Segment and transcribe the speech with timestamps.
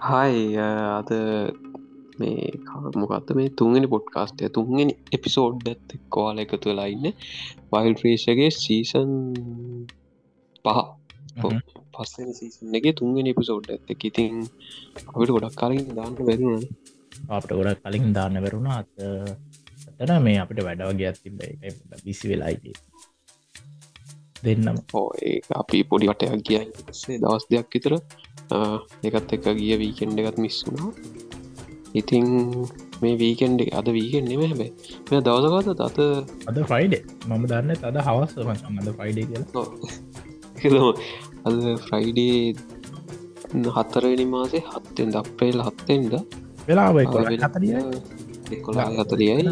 [0.00, 1.10] හයි අද
[2.18, 2.50] මේ
[2.94, 7.06] මොකක්ද මේ තුන්ගෙන පොඩ්කාස්ටය තුන්ගෙන එපිසෝඩ් ඇත්ත කෝල එකතු වෙලා ඉන්න
[7.72, 9.10] වයිල් ්‍රේෂගේ සීසන්
[10.64, 10.78] පහ.
[11.94, 14.34] පස්සන සීසනගේ තුන්ගෙන එපිසෝඩ් ඇත්ත ඉතින්
[15.08, 16.64] අපිට ගොඩක් කලින් දාන්න බැරුණ
[17.30, 18.92] අපට ගොඩක් කලින් දාන්න වැරුණා අත
[20.00, 21.40] අතන මේ අපිට වැඩවගේ ඇතිබ
[22.04, 22.76] බිසි වෙලායිගේ
[24.44, 24.78] දෙන්නම්.
[24.92, 25.08] ඕ
[25.54, 26.64] අපි පොඩිවටයක් කියයි
[27.00, 27.94] සේ දවස් දෙයක් විතර
[29.02, 30.90] එකත් එක ගිය වීකෙන්ඩ එකත් මිස්සුනා
[31.94, 32.26] ඉතිං
[33.02, 34.70] මේ වීකෙන්ඩ අද වීකෙන් නෙම හැබේ
[35.10, 35.98] මෙ දවසකත තත
[36.48, 36.94] අද ෆයිඩ
[37.28, 39.18] මම දන්න තද හවස් අද ෆයිඩ
[40.60, 40.92] කියලා.
[41.44, 42.54] අද ෆ්‍රයිඩේ
[43.70, 46.12] හත්තරනි මාසේ හත්තෙන් දක්්‍රේල් හත්තෙන්ද
[46.66, 49.42] වෙලා එකොලා හතරියයි.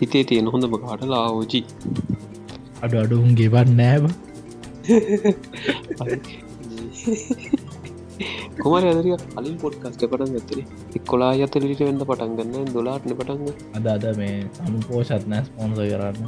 [0.00, 1.60] හිතේ තියෙන හොඳම කාටලා ඕජි
[2.82, 4.04] අඩු අඩුන් ගෙවන් නෑබ
[8.60, 10.58] කොමර අදරිය කලින් පොඩ්කස්ට පටන් ඇතර
[10.98, 16.18] එක්කොලා අතලිට වෙන්න පටන් ගන්න දොලාට්න පටන්ග අද අද මේ සම පෝෂත් නෑ ස්පොන්ස කරන්න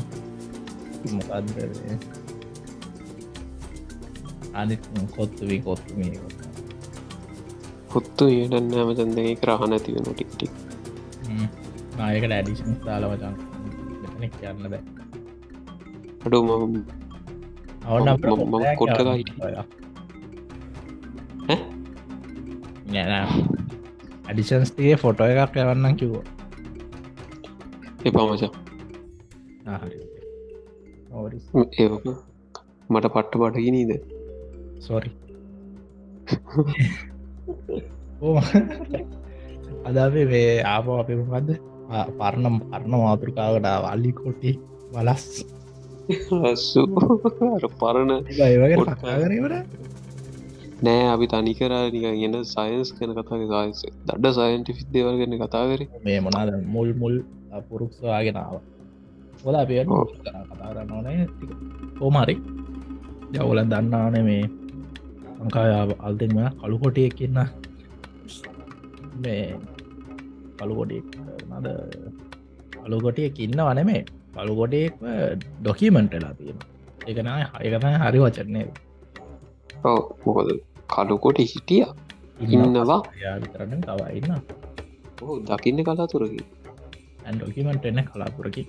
[1.12, 1.48] මොකක්ද
[4.54, 4.82] අනිත්
[5.14, 6.20] කොත්තුවී කොත්තුමී
[7.90, 10.52] හොත්තු ඒටන්න ඇමතන්දගේ කරහන ඇතිවෙන ටික්ටික්
[11.96, 13.34] නායකට ඇඩිෂන් තාලවචන්
[14.34, 14.82] කියන්න බෑ.
[16.24, 17.05] අඩු මම
[17.86, 18.18] අවන්න
[18.78, 19.30] කොට්ටක හිට
[24.26, 26.22] ඇඩිෂන්ස්ගේ ෆොටෝ එකක් යවන්නම් කිවෝ
[28.04, 28.50] එපා මචා
[31.74, 31.88] ඒ
[32.90, 33.92] මට පට්ට පටකි නීද
[34.80, 35.10] සොරි
[39.84, 41.50] අදාේ වේ ආප අපි මොකක්ද
[42.18, 44.52] පරණ පරණ මාතෘකාවට වල්ලි කොටි
[44.92, 45.24] වලස්
[46.08, 46.82] ලස්සු
[47.80, 48.12] පරණ
[50.84, 55.80] නෑ අපි තනිකර නික ගෙන සයින්ස් කන කතා සයින්ස දඩ සයින්ටිෆික් දේවල් ගැන කතා කර.
[56.04, 57.14] මේ මොනාද මුල් මුල්
[57.68, 58.54] පුරුක්ෂවාගෙනාව
[59.44, 61.26] හොද අප කතා කරන්න ඕනේ
[61.98, 62.36] කෝමරි
[63.34, 64.44] ජවල දන්නාන මේ
[65.40, 65.70] ලංකාය
[66.06, 67.38] අල්තෙන්ම කළු කොටිය කියන්න
[69.22, 69.42] මේ
[70.58, 71.02] කළුකොටිය
[71.50, 71.66] නද?
[72.84, 74.02] කළුකොටිය කින්න වනමේ
[74.36, 74.94] කළුකොටෙක්
[75.60, 76.58] ඩොකිමෙන්ටලා තියෙන
[77.10, 78.66] එකන ඒකතයි හරි වචන්නේ
[79.84, 80.48] ඔව මොකද
[80.94, 81.84] කඩුකොට හිටිය.
[82.44, 83.00] ඉන්නවා.
[83.22, 84.32] යාවිතරන්න තවයින්න
[85.22, 86.40] ඔහු දකින්න කලාතුරකි
[87.26, 88.62] ඇන්ඩොකිමට එන්න කලාපුරකි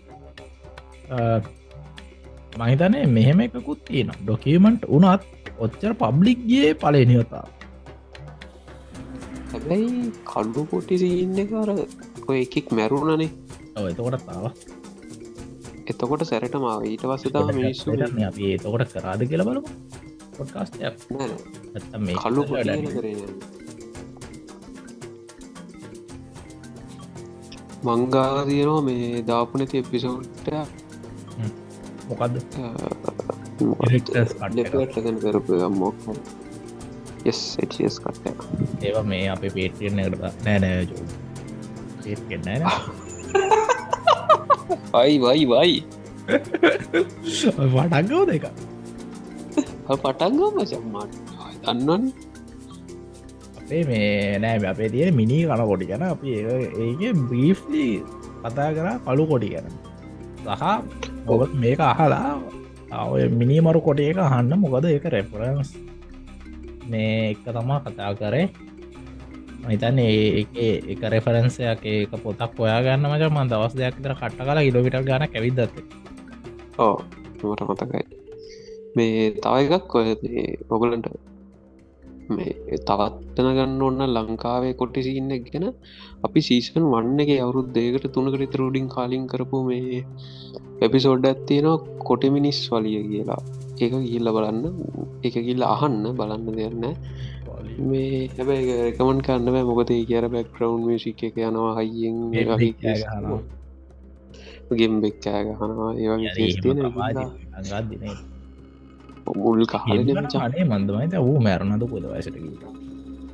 [2.59, 5.23] මහිතනය මෙහෙම එකකුත් තියෙන ඩොකිමන්ට් උනත්
[5.66, 7.45] ඔච්චර පබ්ලික්ගේ පලනියතා
[9.51, 10.00] හැබැයි
[10.31, 11.69] කඩු කොටි සින්න කර
[12.29, 13.29] ඔය එකෙක් මැරුණනේ.
[13.89, 14.45] එතකොට තාව
[15.88, 19.62] එතකොට සැරට මාව ඊට වසතා මිනිස්සු අපි එතකොට කරාද කියල බලු
[20.34, 20.75] පොඩ්කාස්ට
[22.00, 23.16] මේ කල්ලු කරේ
[27.86, 30.48] මංගාදයනවා මේ දාපු නැති එපිසෝට්ට
[32.08, 32.36] මොකක්ද
[34.86, 35.98] ටගන කරපු මොක්
[37.28, 38.24] ස් කට
[38.84, 40.88] ඒවා මේ අප පේටියෙන් එකට නෑනෑ
[42.04, 42.72] පේට්ෙන්න
[44.94, 45.74] අයි වයි වයි
[46.28, 48.46] වටක්ගව දෙක
[49.88, 51.14] පටන්ගම සම්මාට
[51.64, 52.03] දන්නවන.
[53.59, 56.30] අපේ මේ නෑ අපේ තියෙන මිනි කන කොඩි ගැන අපි
[56.84, 57.86] ඒක බ්‍රීෆ්ලි
[58.44, 59.68] කතා කර පලු කොඩි ගැන.
[60.46, 60.64] සහ
[61.28, 62.40] ඔබත් මේක අහලා
[63.06, 65.75] ඔය මිනිමරු කොට එක හන්න මොකද ඒක රෙපරන්ස්
[66.88, 68.48] මේ එක තමා කතා කරේ
[69.67, 70.44] මහිතන් ඒ
[70.94, 73.23] එක රෙෆරන්සයක් ඒක පොතක් ඔයා ගන්න මච.
[73.29, 75.75] මන් දවස් දෙයක් තර කට්ට කලා ඉඩවිට ගන කැවිදත්ත
[76.79, 76.95] ඕ
[77.44, 78.03] මට මතකයි.
[78.95, 80.07] මේ තව එකක් ඔය
[80.75, 81.07] ඔගලන්ට
[82.29, 85.66] මේ තවත්තන ගන්න ඔන්න ලංකාවේ කොට්ටි සින්න ගැන
[86.25, 90.01] අපි සීසන් වන්න එක අවුරුත් දේකට තුනකට රුඩින් කාලින් කරපු මේ
[90.88, 91.77] එපිසෝඩ් ඇත්තියෙනවා
[92.07, 93.41] කොටමිනිස් වලිය කියලා.
[93.81, 94.63] ඒක ගිල්ල බලන්න.
[95.27, 96.03] එක ගිල්ල අහන්න.
[96.19, 96.86] බලන්න දෙන්න
[97.79, 99.63] මේ හැබැයි එකමන් කන්න බෑ.
[99.63, 102.18] මොකද කියර බැක්රවන්් මිසික් එක යනවා හයියෙන්
[104.71, 106.79] ගෙම්බෙක් කෑගහනවා ඒවගේ තියෙන
[107.75, 108.03] අගත්දින
[109.38, 112.38] මුල් කහල චානේ මන්දමයිත වූ මැරණද පොද වසට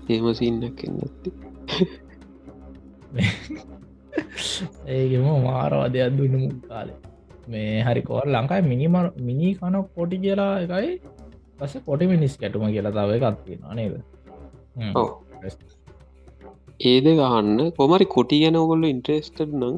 [0.09, 1.29] ඒම සින්නක් එන්නත්ති
[4.89, 6.97] ඒගෙම මාරවාදයක් දුන්න මුල් කාලේ.
[7.47, 10.91] මේ හරිකෝර ලංකායි මිනිමර මිනි කන පොටි කියලා එකයි
[11.57, 13.93] පස පොටි මිනිස් කැටුම කියලා තව එකත්තියෙන නේද
[16.81, 19.75] ඒද ගහන්න කොමරි කොටි ගැන ඔගොල්ල ඉන්ට්‍රෙස්ට නං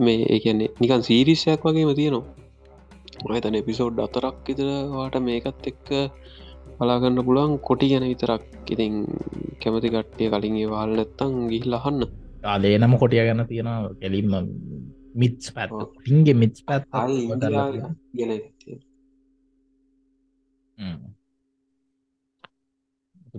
[0.00, 2.36] මේ ඒකන්නේ නිකන් සීරිස්සයක් වගේම තියෙනවා.
[3.26, 5.88] මතන එපිසෝඩ් අතරක් ඉතරවාට මේකත් එක්ක
[6.78, 8.44] බලාගන්න පුළුවන් කොටි ගැන විතරක්.
[8.72, 8.94] ඉතින්
[9.60, 12.02] කැමති කට්ටිය කලින් වාල් නැත්තං ගිහිල් අහන්න.
[12.44, 13.70] ආදේ නම කොටිය ගැන තියෙන
[14.00, 14.32] කෙලින්ම
[15.14, 16.84] මිත්ස් පැත් ටින්ගේ මිත්ස් පැත්
[18.18, 18.32] ගැන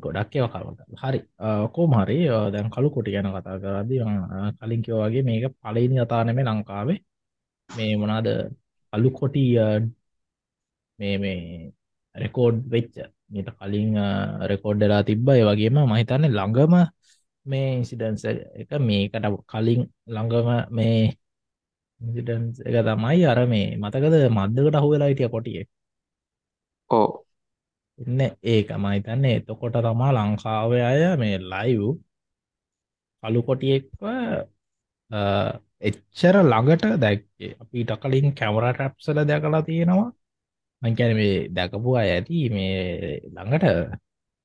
[0.05, 1.19] ගොඩක් ඒව කරුට හරි.
[1.75, 2.17] කෝම හරි
[2.53, 3.95] දැන් කළු කොටි ගැන කතා කරදි
[4.59, 6.99] කලින් කියවගේ මේක පලයිනි අතානෙමේ ලංකාවේ.
[7.69, 8.27] මේ මොනාද
[8.93, 9.43] අලු කොටි
[10.99, 11.39] මේ මේ
[12.15, 12.95] රෙකෝඩ් වෙච්ච.
[13.33, 13.89] මීට කලින්
[14.51, 15.27] රෙකෝඩ්ඩලා තිබ්බ.
[15.37, 16.73] ඒ වගේම මහිතන්නේ ළඟම
[17.45, 18.23] මේ ඉන්සිඩන්ස
[18.61, 19.81] එක මේකට කලින්
[20.15, 20.99] ළඟම මේ
[22.01, 25.63] ඉන්සිඩන්ස් එක තමයි අර මේ මතකද මද්දකට අහුවෙලා හිටිය කොටිය?
[26.89, 27.20] ඕ
[28.01, 31.83] එන්න ඒක මහිතන්නේ එතකොට තමා ලංකාව අය මේ ලයිව්
[33.23, 34.01] කළු කොටියෙක්ව
[35.81, 37.51] එච්චර ළඟට දැක්කේ.
[37.61, 40.09] අපිට කලින් කැමර ටැප්සල දැකලා තියෙනවා.
[40.81, 42.75] මංකැන මේ දැකපු අය ඇති මේ
[43.27, 43.65] ළඟට.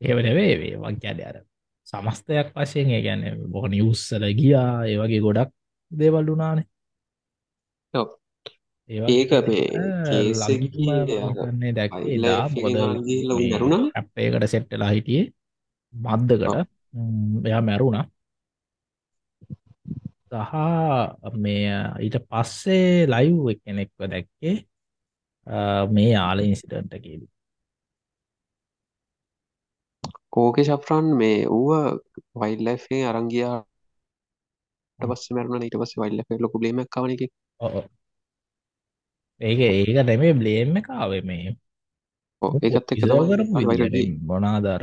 [0.00, 1.36] ඒවනවේ වේ වංකෑඩ අර
[1.88, 3.22] සමස්තයක් වශයෙන් ගැන
[3.52, 4.72] බොහ නිවස්සල ගියා.
[4.86, 5.50] ඒවගේ ගොඩක්
[5.92, 6.66] දේවල් වුනානේ
[8.90, 9.30] ඒක
[11.54, 15.24] මේ දැක්ේ දා මොකද අපේකට සෙට්ටලා හිටියේ
[15.94, 16.68] මද්දකට.
[17.46, 18.04] එයා මැරුණා.
[20.28, 21.70] සහ මේ
[22.04, 24.54] ඊට පස්සේ ලයිව් කෙනෙක්ව දැක්කේ
[25.90, 27.30] මේ යාල ඉන්සිඩන්ටකේදී
[30.30, 31.70] කෝක ශප්‍රන් මේ ඌව
[32.40, 33.66] වයිල්ලෆේ අරංගියාට
[34.98, 37.22] පස්ස මරන ඊට පස්ස වයිල්ල ලොකු බ්ලේමක් කවනක
[39.40, 41.56] ඒක ඒක දැමේ බ්ලේම් කාවේ මේ.
[42.62, 43.04] ඒකත් එක්ක
[44.22, 44.82] මොනාදර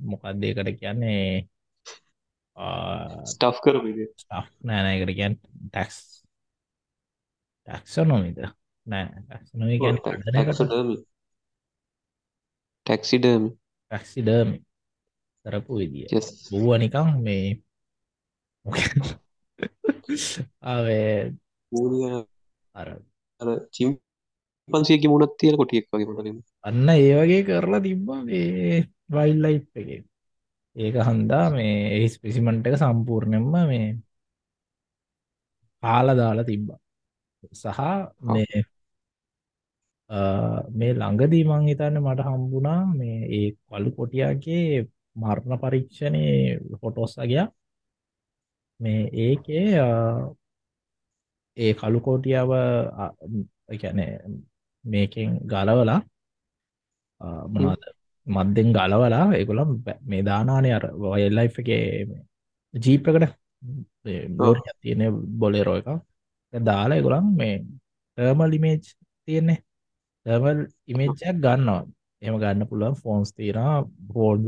[0.00, 1.46] මොකක්දේකට කියන්නේ?
[3.26, 3.76] ස්ටෆ් කර
[4.64, 5.34] නෑනයකට කියන්
[5.66, 5.98] ටැක්ස්
[7.68, 8.38] ටක්ෂ නොමිද
[8.86, 9.06] නෑ
[12.86, 13.44] ටැක්සිඩම
[13.90, 14.50] ටක්සිඩම
[15.46, 16.08] කරපු විදිිය.
[16.50, 17.48] බූුව නිකං මේ
[20.62, 21.34] ආවේ
[22.74, 22.88] අර
[23.74, 23.90] චිම්
[24.68, 26.38] පන්සියකි මුණත් තියෙන කොටියෙක් වගේ මටලින්
[26.68, 28.78] අන්න ඒ වගේ කරලා තිබ්බා මේ
[29.10, 29.88] වයිල්ලයි් එක.
[30.76, 33.86] ඒක හන්දා මේ එහි ස්පෙසිමන්ට එක සම්පූර්ණයෙන්ම මේ
[35.82, 36.78] පාල දාලා තිබ්බා.
[37.54, 37.80] සහ
[38.24, 38.56] මේ
[40.78, 44.66] මේ ළඟදී මං හිතන්න මට හම්බුණා මේ ඒ කලු කොටියාගේ
[45.16, 46.22] මරණ පරීක්ෂණය
[46.80, 47.46] ෆොටෝස්සගයා
[48.80, 49.66] මේ ඒකේ
[51.56, 52.50] ඒ කළු කෝටියාව
[53.74, 54.00] ගැන
[54.84, 56.00] මේකෙන් ගලවලා
[57.54, 57.82] මොනද
[58.26, 59.70] මද්දෙන් ගලවලා ඒගොලම්
[60.04, 61.68] මේ දානානය අර වයල්ලයි් එක
[62.74, 63.32] ජීපකට
[64.36, 65.02] බෝර තියෙන
[65.38, 65.88] බොලෙරෝ එක
[66.52, 67.54] දාලා එගොලම් මේ
[68.18, 68.80] ටර්මල් ඉමේජ්
[69.28, 69.58] තියෙන්නේ.
[70.26, 71.82] ටර්මල් ඉමේජ්ජක් ගන්නවා.
[72.22, 74.44] එම ගන්න පුළුවන් ෆෝන්ස් තියෙන බෝඩ්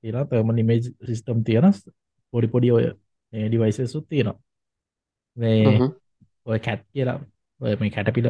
[0.00, 1.66] තියෙන තර්මල් ඉමේජ් සිිස්ටම් තියෙන
[2.32, 2.86] පොඩි පොඩි ඔය
[3.32, 4.38] ඩිවයිසසුත් තියෙනවා.
[5.36, 5.78] මේ
[6.46, 7.18] ඔය කැට් කියලා
[7.60, 8.28] ඔය මේ කැටපිල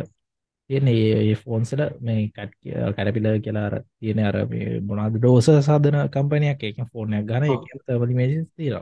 [0.71, 2.53] තියෙන ඒ ෆෝන්සල මේ කට්
[2.97, 4.37] කැරපිල කියලා තියෙන අර
[4.83, 7.45] මොනාද ඩෝස සාධන කම්පනයක් එක ෆෝර්නයක් ගන
[7.87, 8.77] තවලි මේජස් තීර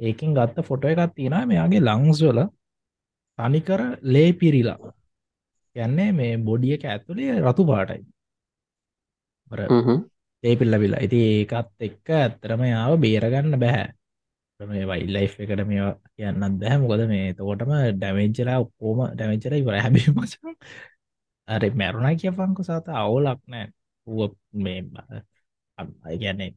[0.00, 2.40] ඒකින් ගත්ත ෆොටෝ එකක් තියෙන මෙයාගේ ලංස්වල
[3.38, 4.92] තනිකර ලේ පිරිලා.
[5.76, 8.02] යන්නේ මේ බොඩියක ඇතුළේ රතු පාටයි.
[10.44, 13.86] ඒ පිල්ලබිලා ඉති ඒකත් එක්ක ඇත්තරම යාව බේරගන්න බැහැ
[14.60, 15.82] මේ වයිල් ලයි් එකට මේ
[16.16, 20.32] කියන්නත් දැහැ මොකද මේ තෝටම ඩැමේජලා ඔක්කෝම ඩැමේචර ඉවර හැබි මච.
[21.48, 23.66] අර මැරුණා කිය පංකු සත අවුලක් නෑ.
[24.06, 24.32] ුව
[24.64, 24.80] මේ
[26.06, 26.50] අයිගැන්නේ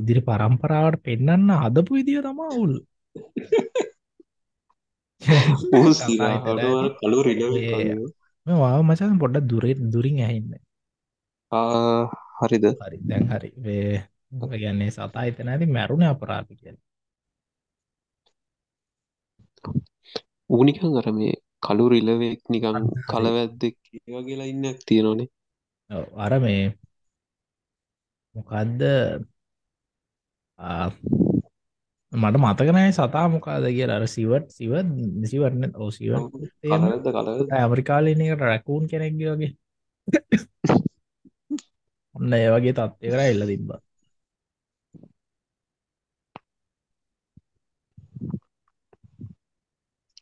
[0.00, 2.74] ඉදිරි පරම්පරාවට පෙන්න්න හදපු විදිිය තම අවුල්.
[7.00, 7.18] කලු
[8.46, 10.52] වා මචන් පොඩ්ඩ දුරේ දුරින් ඇහින්න.
[12.40, 12.64] හරිද?
[12.82, 12.98] හරි.
[13.08, 13.50] දැන් හරි.
[13.64, 13.96] වේ
[14.62, 16.87] ගැන්නේ සතා හිතන ඇති මැරුණ අපරාධ කියලා
[20.50, 25.28] ඌනිකං අර මේ කළු රිලවෙක් නිකං කලවැද්දෙක් ඒවා කියලා ඉන්න තියෙනනේ
[26.16, 26.62] අර මේ
[28.34, 28.82] මොකක්ද
[32.12, 34.88] මට මතකනෑ සතා මොකාද කිය අර සිවට සිවත්
[35.20, 36.12] නිසිවරන්න ඕ සිව
[37.52, 39.52] ඇමරිකාලනකට රැකූන් කෙනෙක්ගේ වගේ.
[42.14, 43.80] ඔන්න ඒ වගේ තත්ත්ය කර එල්ල තිබ්බා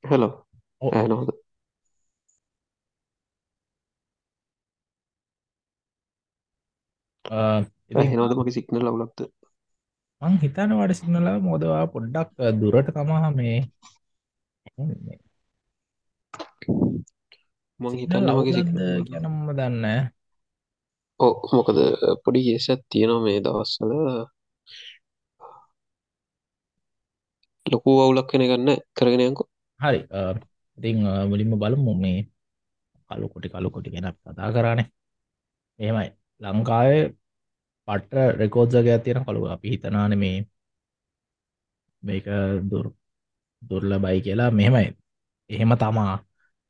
[0.06, 0.32] හෙලෝ.
[0.82, 1.28] ඇනෝද
[8.04, 9.18] හෙනෝද මගේ සික්නල් ලවුලක්ද
[10.22, 12.28] මං හිතන වට සිගනල මොදවා පොඩ්ඩක්
[12.60, 13.56] දුරට තමා මේ
[17.80, 18.68] මං හිතන්න මගේ සික්
[19.06, 19.84] කියනම්ම දන්න
[21.20, 21.78] ඕ මොකද
[22.22, 23.92] පොඩි ඒසත් තියෙනවා මේ දවස්සල
[27.66, 29.42] ලොකු අවුලක් කෙන ගන්න කරගෙනයකු
[29.80, 29.98] හරි
[30.78, 30.96] ඉතිං
[31.30, 32.18] මුලින්ම බලමු මේ
[33.10, 34.86] කලු කොටි කලු කොටි ගැන කතා කරානේ.
[35.80, 36.08] එහෙමයි.
[36.40, 37.02] ලංකාවේ
[37.88, 39.40] පට්ට රෙකෝඩ්සගයක් තියෙන කළු.
[39.54, 40.38] අපි හිතනාන මේ
[42.02, 42.26] මේක
[42.70, 42.86] දුර්
[43.62, 44.50] දුර්ල බයි කියලා.
[44.50, 44.86] මෙහෙමයි.
[45.50, 46.14] එහෙම තමා.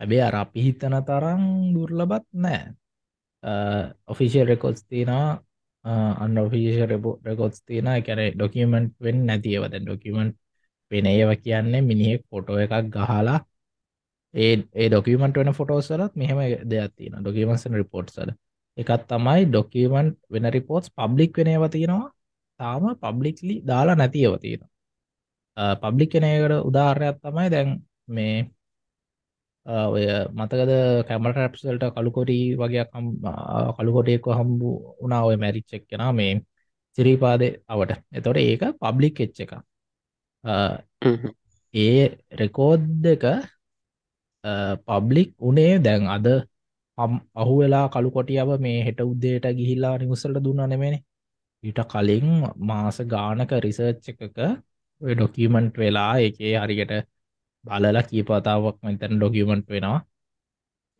[0.00, 1.42] ඇබේ අර අපි හිතන තරම්
[1.74, 2.60] දුර්ලබත් නෑ.
[4.12, 5.28] ඔෆිසිල් රෙකෝඩ්ස් තියනවා.
[6.22, 6.78] අන්න ඔෆිෂ
[7.28, 10.36] රෙකෝඩ්ස් තියන කැන ඩොකියමෙන්ට් වෙන් නැතිවද ඩොකිමෙන්ට්
[10.90, 13.38] වෙන ඒව කියන්නේ මිනිහෙක් ෆොටෝ එකක් ගහලා
[14.34, 18.30] ඒ ඒ ඩොකිමට වෙන ෆොටෝසලත් මෙහම දෙයක් තියෙන ඩොකිමන්සන් රිපෝට්සල
[18.78, 22.10] එකත් තමයි ඩොකිමන්ට් වෙන රිපෝට්ස් පබ්ලික් වෙනව තියෙනවා.
[22.60, 24.62] තාම පබ්ලික්ලි දාලා නැතිව තියෙන
[25.76, 27.70] පබ්ලික් කෙනකට උදාහරයක් තමයි දැන්
[28.08, 28.36] මේ
[29.66, 30.72] ඔය මතකද
[31.08, 32.84] කැමට රැප්සල්ට කළුකොටී වගේ
[33.76, 34.68] කළුකොටයෙක්ව හම්බු
[35.00, 36.32] උනා ඔය මැරිච්චෙක් කෙන මේ
[36.98, 37.92] සිරීපාදය අවට.
[38.12, 39.52] එතොට ඒක පබ්ලික් එච්ච එක
[41.74, 42.02] ඒ
[42.40, 43.24] රෙකෝඩ් එක
[44.86, 46.26] පබ්ලික් උනේ දැන් අද
[47.38, 50.96] අහු වෙලා කළු කොටියාව මේ හෙට උද්දේට ගිහිල්ලා නිවසල්ට දුන්න නෙමෙන
[51.64, 52.26] ඊට කලින්
[52.62, 54.38] මාස ගානක රිසර්ච් එකක
[55.00, 56.92] ඔය ඩොකියමන්ට් වෙලා එකේ හරියට
[57.64, 59.98] බලලා කීපතාවක් මෙතැන ඩොකියමන්ට් වෙනවා.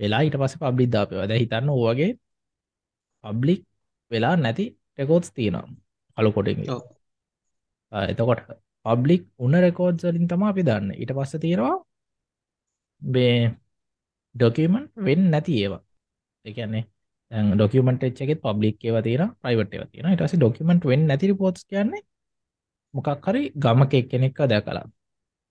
[0.01, 2.11] වෙලා ඊට පස පබ්ලික් දාපය ද හිතන්න ඕවගේ
[3.25, 3.61] පබ්ලික්
[4.11, 4.65] වෙලා නැති
[4.99, 5.67] රෙකෝඩ්ස් තියෙනවා.
[6.17, 6.59] කළු කොටින්
[7.93, 8.41] එතකොට
[8.87, 10.91] පබ්ලික් උන රෙකෝඩ් සලින් තම අපි දන්න.
[10.95, 11.75] ඊට පස්ස තියෙනවා
[13.03, 13.37] බේ
[14.35, 15.83] ඩොකියමන්ට් වෙන් නැති ඒවා.
[16.45, 16.85] එකන්නේ
[17.53, 22.03] ඩොකියමට එච්චෙත් පබ්ලික් ඒව තියෙන ප්‍රයිවට ඒව තියෙන ඉටස ඩොකියමට වෙන් නැති පෝට්ස් කියන්නේ
[22.95, 24.87] මොකක් හරි ගමක එක්කෙනෙක්ක දැකලා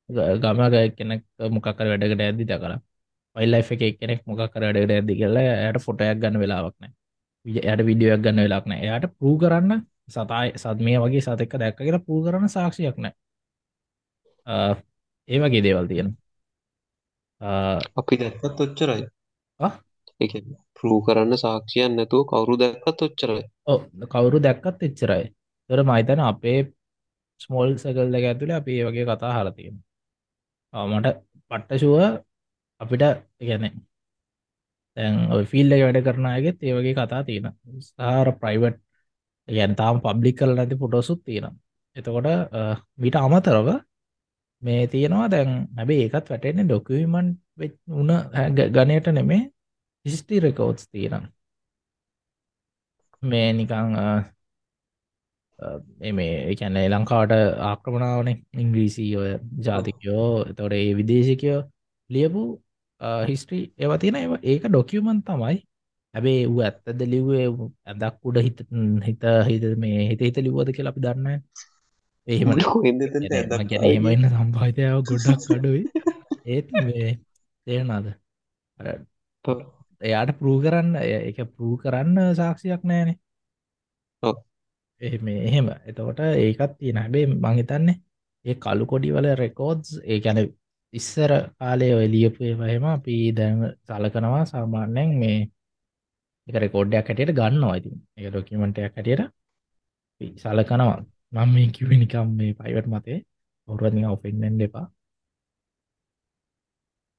[0.10, 2.80] ගමක කෙනෙක් මොකකර වැඩකට ඇදදි දැකලා
[3.36, 6.86] පයිල්ලයි් එක කෙනෙක් මොකකර වැඩට ඇදදි කියලා යට ෆොටයක් ගන්න වෙලාවක්න
[7.46, 12.50] යට විඩියක් ගන්න වෙලාක්න එයට පූ කරන්න සතයි සත්මය වගේ සතක දැක්ක කියලා පූ කරන්න
[12.50, 13.14] සාක්ෂයක් නෑ
[14.48, 16.10] ඒ වගේ දේවල් තියෙන
[17.94, 19.04] අපි දැක්කත් ඔච්චරයි.
[20.22, 20.34] එක
[20.76, 23.44] පරූ කරන්න සාක්ෂයන් නැතුව කවුරු දැක්කත් ඔච්චරයි.
[24.08, 25.26] කවුරු දැක්කත් එච්චරයි.
[25.70, 26.60] තොර මයිතන අපේ
[27.42, 29.76] ස්මෝල් සකල් දෙක ඇතුළ අපි ඒ වගේ කතා හරතියෙන
[30.74, 31.08] මට
[31.52, 31.96] පට්ටශුව
[32.82, 33.04] අපිට
[33.42, 33.64] ගැන
[34.98, 37.48] තැන් ෆිල් එක වැඩ කරනයගෙත් ඒ වගේ කතා තියෙන
[37.88, 38.78] සාර ප්‍රයිවට්
[39.48, 41.46] ගැන්තාම් පබ්ලික් කල නැති පොටෝසුත් තියෙන
[41.96, 42.28] එතකොට
[42.98, 43.68] මිට අමතරව
[44.62, 45.32] මේ තියෙනවා.
[45.32, 47.28] දැන් හැබේ ඒකත් වැටෙන්නේ ඩොකවිමන්්
[48.02, 48.10] උන
[48.78, 49.42] ගනයට නෙමේ.
[50.06, 51.24] හිස්ටි රෙකෝඩ්ස් තියෙන
[53.24, 53.96] මේ නිකං
[56.14, 58.30] මේ එකැන ලංකාවට ආක්‍රමණාවන.
[58.62, 59.32] ඉංග්‍රීසි ඔය
[59.68, 61.62] ජාතිකයෝ තොට ඒ විදේශකයෝ
[62.10, 62.44] ලියපු
[63.30, 65.56] හිස්ට්‍රී ඒව තියෙන ඒ ඒක ඩොකියමන් තමයි.
[66.14, 67.46] හැබේ වූ ඇත්තද ලිවේ
[67.86, 68.60] ඇදක් උඩ හිත
[69.08, 71.42] හිත හිත මේ හිත හිත ලිවෝද කියලා අපි දන්න
[72.28, 72.50] එහෙම
[73.66, 75.84] ගැන එමන්න සම්පාහිතයාව ගොඩක් අඩුයි.
[76.48, 76.68] ඒත්
[77.68, 78.08] තේරනාද
[80.02, 80.96] එයාට පරූ කරන්න
[81.30, 83.18] එක පරූ කරන්න සාක්ෂයක් නෑනේ.
[85.02, 85.68] එහෙම එහෙම.
[85.86, 86.98] එතකොට ඒකත් තියෙන.
[86.98, 87.98] හැබේ මංහිතන්නේ
[88.46, 90.40] ඒ කළු කොඩි වල රෙකෝඩ්ස් ඒ ගැන
[90.94, 95.40] ඉස්සර කාලය ඔය ලියපු ඒවහෙම අපි දැන් සලකනවා සාමාන්‍යයෙන් මේ
[96.48, 97.98] එක රෙකෝඩ්ඩයක් හැටියට ගන්නවා ඉතින්.
[98.18, 99.24] එක ඩොකිමෙන්ටයක් හැටියට
[100.42, 101.00] සලකනවා
[101.32, 103.20] මම මේ කිව්වේ නිකම් මේ ප්‍රයිවට් මතේ.
[103.68, 104.86] කවුරුවත් නිකන් ඔෆෙන්ඩ් වෙන්න එපා.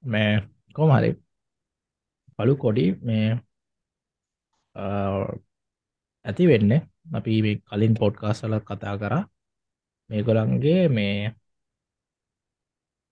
[0.03, 0.31] මේ
[0.77, 1.11] කොහොම හරි
[2.37, 3.27] පළු කොඩි මේ
[6.25, 6.81] ඇති වෙන්නේ.
[7.19, 9.23] අපි මේ කලින් පොඩ්කාස්ට් වල කතා කරා.
[10.11, 11.17] මේගොල්ලන්ගේ මේ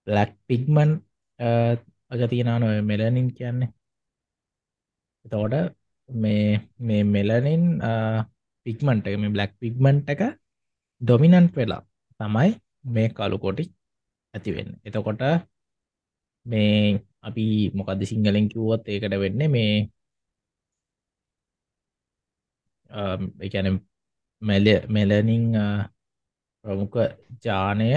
[0.07, 1.03] බ්ලැක් පිග්මන්ට්
[2.13, 3.71] අග තියෙනවා නෝ මෙලනින් කියන්නේ.
[5.25, 5.55] එතකොට
[6.09, 6.47] මේ
[6.87, 7.63] මේ මෙලනින්
[8.67, 10.23] පිග්මන්ට් එක මේ බ්ලැක් පිග්මන්ට් එක
[11.04, 11.82] ඩොමිනන්ට් වෙලා
[12.20, 12.50] තමයි
[12.90, 13.64] මේ කළු කොටි
[14.34, 15.23] ඇතිවෙන්න එතකොට
[16.46, 16.78] මේ
[17.20, 17.44] අපි
[17.75, 19.75] මොකද සිංහලෙන් කිව්වොත් ඒකට වෙන්න මේ
[23.40, 23.68] එකැන
[24.42, 25.44] මෙල මෙලනිං
[26.64, 26.99] ප්‍රමුඛ
[27.44, 27.90] ජානය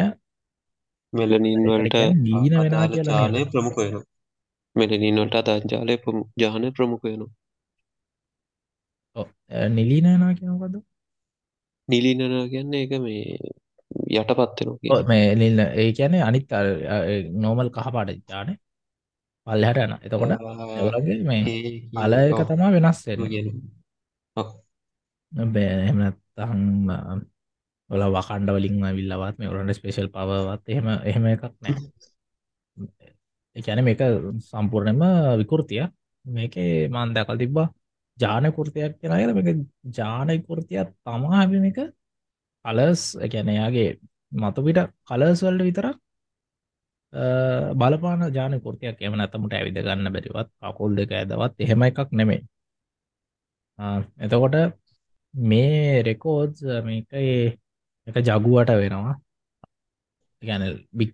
[1.13, 4.05] මෙලනින් වලට දීන වෙනා කියලා ජානය ප්‍රමුඛ වෙන
[4.75, 5.95] මෙලනින්වට අදාජාලය
[6.37, 7.31] ජානය ප්‍රමුඛ වෙනවා.
[9.69, 10.75] නිලීනනා කියනකද
[11.89, 13.23] නිලිනනා කියන්නේ එක මේ
[14.11, 16.55] යටපත්වෙනවා මේ නිල්ල ඒ කියන්නේ අනිත්
[17.37, 18.49] නෝමල් කහපාට ජාන
[19.47, 20.33] පල්ලහට යන එතකොට
[20.77, 21.41] එවලගේ මේ
[21.97, 22.99] අල එක තමා වෙනස්
[25.51, 26.61] බෑහෙමනත්තහම්
[27.89, 31.75] ඔල වකණ්ඩ වලින් විල්ලවත් මේ ඔරන්ට ස්පේශල් පවත් එහෙම එහෙම එකක් නෑ.
[33.55, 34.01] එකැන මේක
[34.43, 35.01] සම්පූර්ණයම
[35.39, 35.83] විකෘතිය
[36.25, 37.67] මේකේ මාන්දකල් තිබ්බා
[38.19, 39.59] ජානකෘතියක් කෙනගෙන එක
[39.93, 41.79] ජානකෘතියක් තමා හැබ එක
[42.65, 43.01] කලස්
[43.33, 43.89] ගැනයාගේ
[44.31, 45.97] මතුපිට කලස්වල්ට විතරක්
[47.75, 52.41] බලපාන ජාන කෘතියක් එම නැතමට ඇවිද ගන්න බැරිවත් අකුල් දෙක ඇදවත් එහෙම එකක් නෙමේ
[54.19, 54.55] එතකොට
[55.33, 57.11] මේ රෙකෝඩ්ස් මේක
[58.07, 59.13] එක ජගුවට වෙනවා.
[60.41, 61.11] ගැන බික්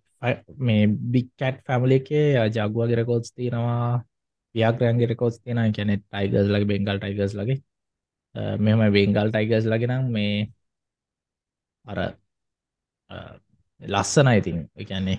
[0.59, 4.03] මේ බික්කට් ෆැමලි එකේ ජගුවගේ රෙකෝඩ්ස් තියෙනවා.
[4.55, 7.57] පියාක්‍රයන්ගේ රෙකෝස් තියෙන කැනෙ ටයිගස් ලගේ බෙංගල් ටයිගස් ලගේ
[8.59, 10.35] මෙම බෙංගල් ටයිගස් ලගෙනම් මේ
[11.85, 11.99] අර
[13.81, 14.57] ලස්සන ඉතින්.
[14.81, 15.17] එකන්නේ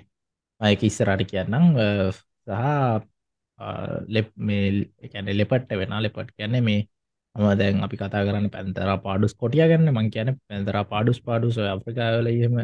[0.60, 1.64] අයක ඉස්සරට කියන්නම්.
[2.46, 3.04] සහ
[4.08, 4.64] ලෙප් මේ
[5.06, 6.80] එකැන ලෙපට්ට වෙන ලෙපට් කියන්නේ මේ
[7.36, 9.88] ම දැන් අපි කතා කරන්න පැන්තර පාඩුස් කොටිය ගන්න.
[9.96, 12.54] මං කියන පැන්තර පාඩුස් පාඩුස අප්‍රිකාවල එහෙම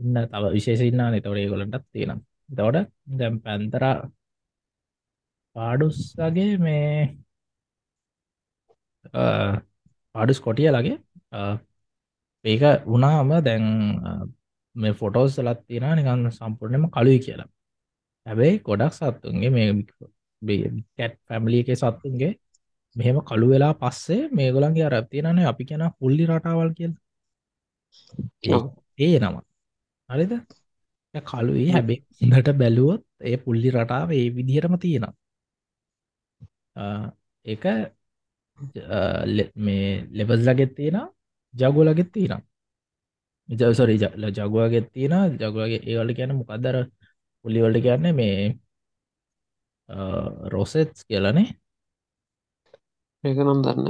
[0.00, 2.86] ඉන්න තව විශේෂඉන්න නතවට ඒගොලටත් තියෙනම් තවට
[3.18, 3.84] දැම් පැන්තර
[5.58, 6.90] පාඩුස්ගේ මේ
[10.14, 10.96] පාඩුස් කොටිය ලගේ
[12.44, 13.64] ඒක වනාම දැන්
[14.76, 17.48] මේ ෆොටෝස් සලත් තියෙන නිකන්න සම්පූර්ණයම කලුයි කියලා.
[18.26, 19.68] හැබැයි ගොඩක් සත්තුන්ගේ මේ
[20.96, 22.32] කැට් පැමිලි එක සත්තුන්ගේ
[22.96, 26.92] මෙහෙම කළු වෙලා පස්සේ මේගොලන්ගේ අරත්තියනනේ අපි කියන පුල්ලි රටාවල් කියල්.
[28.98, 29.36] ඒ නම.
[30.08, 30.32] හරිද?
[31.14, 32.00] කලුයි හැබේ
[32.30, 35.14] හට බැලුවොත් ඒ පුල්ලි රටාව ඒ විදිහටම තියෙනවා
[37.46, 37.64] එක
[39.56, 40.96] මේ ලෙබස් ලගෙත් තියෙන
[41.54, 42.42] ජගුලගෙත් තියෙනම්
[43.48, 43.94] ජසරි
[44.36, 46.76] ජගුවගෙත් තියෙන ජගුවගේ ඒවල කියන මොකක්දර
[47.44, 48.38] පුල්ලිවලට කියන්නේ මේ
[50.52, 51.48] රොසෙත්ස් කියලනේ.
[53.24, 53.86] ඒක නම් දන්න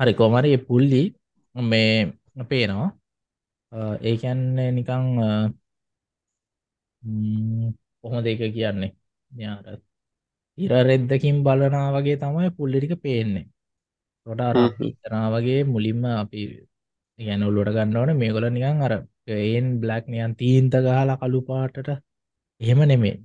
[0.00, 1.02] හරි කොමරි පුල්ලි
[1.54, 1.94] මේ
[2.50, 2.90] පේනවා.
[4.02, 5.04] ඒකන්නේ නිකං
[8.00, 8.90] කොහොම දෙක කියන්නේ?
[9.30, 9.82] යාරත්
[10.58, 13.46] ඉර රෙද්දකින් බලනා වගේ තමයි පුල්ලිටික පේන්නේ.
[14.26, 16.40] ොටාරනා වගේ මුලින්ම අපි
[17.18, 18.92] ගැන උල්ලොට ගන්නවන මේගොල නිකන් අර
[19.28, 21.88] ඒන් බ්ලක් නියන් තීන්ත ගහලා කළු පාටට.
[22.60, 23.16] එහෙම නෙමේ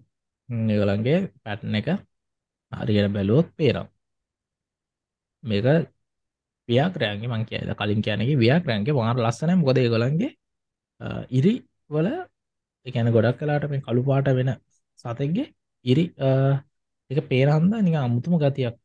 [0.75, 1.87] ගොලන්ගේ පැට්න එක
[2.71, 3.87] හරියට බැලුවොත් පේනම්
[5.43, 5.65] මේක
[6.69, 10.31] ව්‍යාක්‍රයන්ගේ මං කියද කලින් කියනගේ ව්‍යාක්‍රයන්ගේ වාර ලස්සන මොකද ගොලන්ගේ
[11.31, 11.53] ඉරි
[11.89, 12.07] වල
[12.85, 14.51] එකැන ගොඩක් කලාට මේ කළු පාට වෙන
[14.99, 15.47] සතෙක්ගේ
[15.85, 16.03] ඉරි
[17.11, 18.75] එක පේරහන්ද නික අමුතුම ගතියක්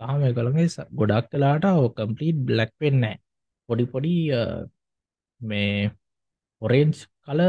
[0.00, 1.64] සහම කළගේ ගොඩක් කලාට
[1.96, 3.16] කම්පලීට් බ්ලක් වෙන්නෑ
[3.68, 4.12] පොඩි පොඩි
[5.40, 5.90] මේ
[6.62, 7.40] ඔරෙන්ජ් කල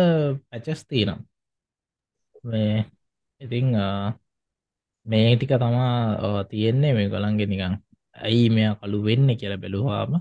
[0.50, 1.20] පැචස් තියනම්
[2.44, 2.78] මේ
[3.42, 3.68] ඉතිං
[5.06, 7.74] මේ ටික තමා තියෙන්නේ මේ ගොළන්ගෙ නිකං
[8.16, 10.12] ඇයි මෙයා කළු වෙන්න කියල බැලුවාම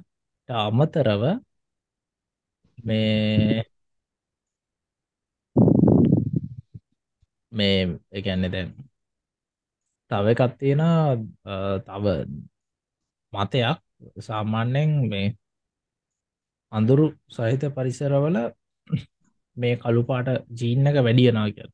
[0.49, 1.23] අමතරව
[2.79, 3.62] මේ
[7.53, 7.79] මේ
[8.12, 8.69] එකන්නේ දැන්
[10.11, 10.83] තව එකත් තියෙන
[11.87, 12.05] තව
[13.33, 13.79] මතයක්.
[14.21, 15.27] සාමාන්‍යයෙන් මේ
[16.73, 18.37] අඳුරු සහිත පරිසරවල
[19.57, 21.69] මේ කළුපාට ජීන්න එක වැඩියනා කිය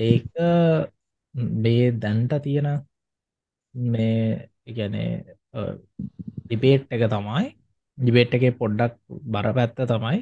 [0.00, 0.26] ඒක
[1.62, 2.68] මේ දැන්ට තියෙන
[3.74, 5.10] මේ ගැනේ
[6.46, 7.44] ඩිබේට් එක තමයි.
[7.98, 8.94] ඩිබේට් එක පොඩ්ඩක්
[9.32, 10.18] බර පැත්ත තමයි.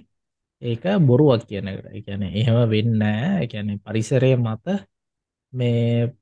[0.62, 1.86] ඒක බොරුවක් කියන එකට.
[1.98, 3.02] එකැන එහෙම වෙන්න
[3.44, 4.66] එකැන පරිසරය මත
[5.52, 6.12] මේ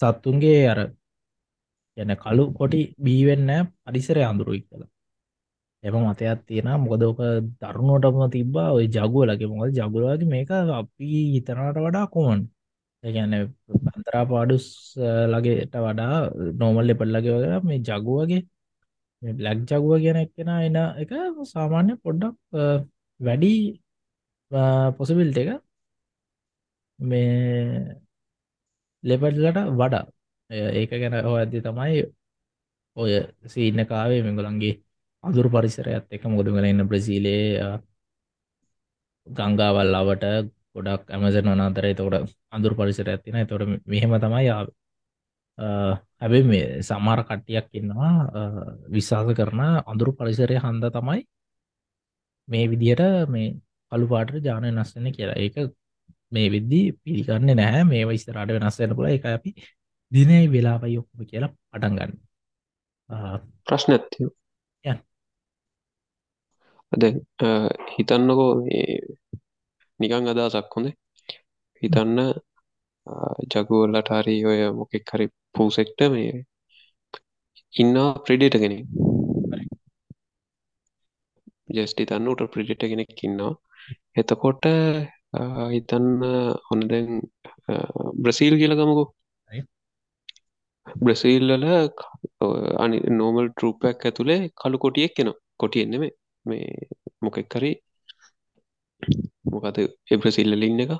[0.00, 0.80] සත්තුන්ගේ අර
[1.96, 3.50] යන කළු කොටි බීවෙන්න
[3.84, 4.90] පරිසරය අඳුරුයි කියලා.
[5.84, 7.18] එම මතයක් තියෙන මොකදෝක
[7.60, 9.50] දරුණුවටම තිබ්බා ඔය ජගුවලගේ.
[9.50, 12.40] මොකද ජගුලගේ මේක අපි හිතනට වඩා කොමන්
[13.04, 13.32] ඒගැන
[13.84, 14.66] පන්තරා පාඩුස්
[15.32, 16.14] ලගේට වඩා
[16.60, 18.42] නෝමල් එපල්ලගේ වගේ මේ ජගුවගේ
[19.22, 21.10] බ්ලක් ජගුව කියන එක්කෙන එන එක
[21.46, 22.36] සාමාන්‍ය පොඩ්ඩක්
[23.20, 23.52] වැඩි
[24.98, 25.50] පොසිබිල්ට එක.
[26.98, 27.99] මේ
[29.04, 30.04] ලෙපටලට වඩා.
[30.50, 32.00] ඒක ගැන හෝ ඇති තමයි
[32.96, 33.12] ඔය
[33.46, 34.74] සීන්න කාවේ මෙගොළන්ගේ
[35.24, 37.44] අදුර පරිසරයත් එක මුොදුගල එන්න බ්‍රසීලේ
[39.26, 40.24] ගංගාවල් අවට
[40.74, 42.14] ගොඩක් ඇමසන වනාතරයි තොට
[42.50, 44.66] අඳුර පරිසර ඇතින තොට මෙහෙම තමයි යාව
[46.20, 48.12] හැබේ මේ සමාර කට්ටියක් ඉන්නවා
[48.88, 51.20] විශ්වාස කරන අඳුරු පරිසරය හන්ද තමයි
[52.48, 53.48] මේ විදිහට මේ
[53.92, 55.38] කළු පාට ජානය නස්සන කියලා.
[55.38, 55.56] ඒක
[56.32, 57.84] මේ විද්දි පිළිගන්න නැහැ.
[57.84, 59.50] මේ විස්තරට වෙනස්සන්න පුල එක අපි
[60.12, 62.12] දිනයි වෙලාපයි ඔක්කම කියලා පටන්ගන්න
[63.66, 64.28] ප්‍රශ්න ඇත්තිය
[66.92, 67.02] අද
[67.92, 68.52] හිතන්නකෝ
[70.00, 70.94] නිකං අදසක් හොඳේ.
[71.82, 72.18] හිතන්න
[73.52, 76.32] ජගුවල්ලට හරි ඔය මොකෙක් හරි පූසෙක්ට මේ
[77.74, 78.78] ඉන්න ප්‍රඩේට කෙනෙ
[81.74, 83.52] ජස්ටි තන්න උට ප්‍රඩිට කෙනෙක් ඉන්නවා.
[84.16, 84.64] එතකොට
[85.32, 86.06] හිතන්න
[86.66, 87.08] හොන දැන්
[88.16, 89.04] බ්‍රසීල් කියල ගමකු.
[90.86, 91.64] බ්‍රසීල්ලල
[92.78, 96.04] අනි නෝමල් ටරුපයක් ඇතුළේ කළු කොටියෙක් කෙන කොටියෙන්නෙම
[96.46, 96.66] මේ
[97.22, 97.76] මොකෙක් කරේ
[99.44, 99.76] මොකද
[100.10, 100.92] එබ්‍රසිල්ලල ඉන්න එක.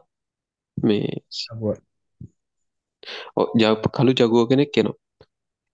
[0.77, 1.09] මේ
[3.57, 4.99] ජප කළු ජගුව කෙනෙක් කෙනවා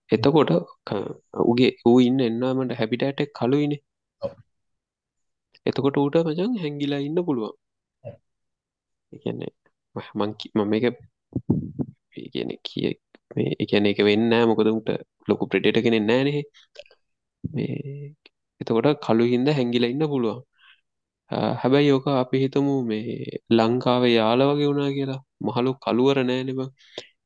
[0.09, 0.51] එතකොට
[1.43, 3.81] උගේ ඌ ඉන්න එන්නමට හැබිටඇටක් කලුයිනේ
[5.65, 7.55] එතකොට ඌට මචන් හැංගිලා ඉන්න පුළුවන්
[9.13, 9.51] එකන්නේ
[10.19, 10.85] මංකි මම එක
[12.33, 12.91] කියන කිය
[13.35, 14.89] මේ එකන එක වෙන්න මොකද උට
[15.29, 16.33] ලොකු ප්‍රටේට කෙනෙ නෑනෙ
[17.43, 18.15] මේ
[18.61, 20.39] එතකොට කළු හින්ද හැංගිලා ඉන්න පුළුවන්.
[21.61, 23.15] හැබැයි යෝක අපි හිතමු මේ
[23.57, 25.19] ලංකාවේ යාල වගේ වුණා කියලා.
[25.45, 26.59] මහලු කළුවර නෑනෙබ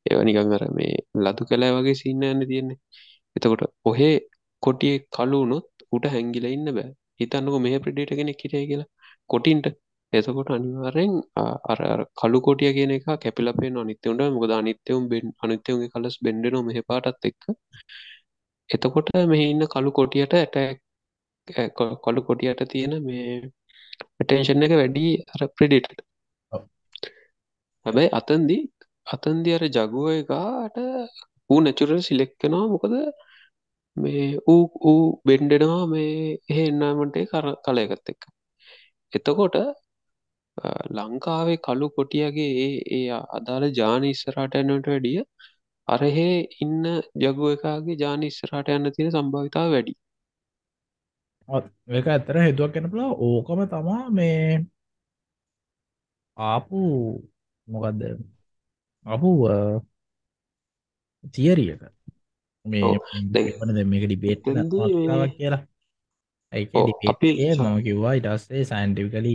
[0.06, 0.94] ඒවනිකං අර මේ
[1.26, 2.80] ලතු කැලෑ වගේ සින්න යන්න තියෙන්නේ.
[3.36, 4.14] එතකොට ඔහේ
[4.64, 6.90] කොටිය කලුනොත් උට හැංගිල ඉන්න බෑ.
[7.20, 8.90] හිතන්නක මේ ප්‍රඩේට කෙනෙක් හිටය කියලා.
[9.30, 9.66] කොටින්ට
[10.14, 11.12] එතකොට අනිවාරෙන්
[11.72, 11.80] අර
[12.14, 17.44] කළු කොටිය කියන එක කැපිලපේ අනිත්‍යවුන්ට මොකද අනිත්‍යවුම් බෙන් අනිත්‍යවගේ කලස් බෙන්ඩන මෙහ පාටත් එක්ක.
[18.70, 20.58] එතකොට මෙහ ඉන්න කළු කොටියට ඇට
[22.04, 23.32] කොළු කොටියට තියෙන මේ
[24.18, 25.90] පටේෂන් එක වැඩි අර ප්‍රඩේට
[27.86, 28.62] හැබැයි අතන්දී
[29.08, 30.78] අතන්දි අර ජගුව එකාට
[31.50, 32.94] ඌ නැචුරල් සිලෙක්කෙනවා මොකද
[33.98, 36.12] මේ ඌ ඌ බෙන්ඩෙනවා මේ
[36.50, 38.22] එහෙ එන්නමටේ කර කලයකත් එක්ක.
[39.14, 39.56] එතකොට
[40.96, 45.22] ලංකාවේ කළු කොටියගේ ඒ ඒ අදාළ ජාන ඉස්සරට යන්නට වැඩිය
[45.88, 46.28] අරහෙ
[46.60, 46.84] ඉන්න
[47.22, 49.94] ජගුව එකගේ ජාන ඉස්සරට යන්න තියෙන සම්භාවිතාව වැඩි.
[51.90, 54.44] ඒක ඇත්තර හෙදුවක් කෙනපලා ඕකම තමා මේ
[56.38, 56.80] ආපු
[57.68, 58.02] මොකක්ද
[59.06, 59.30] අපු
[61.34, 61.82] තියරියක
[62.66, 65.62] මේ මේක ඩිබේට් කියලා.
[66.54, 69.34] ඇයි මම කිව්වා ඉටස්සේ සයින්ටිකලි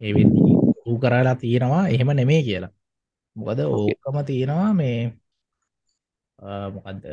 [0.00, 0.40] ඒවෙදි
[0.86, 2.72] ඌ කරලා තියෙනවා එහෙම නෙමේ කියලා.
[3.36, 4.98] මොකද ඕකම තියෙනවා මේ
[6.74, 7.04] මොකක්ද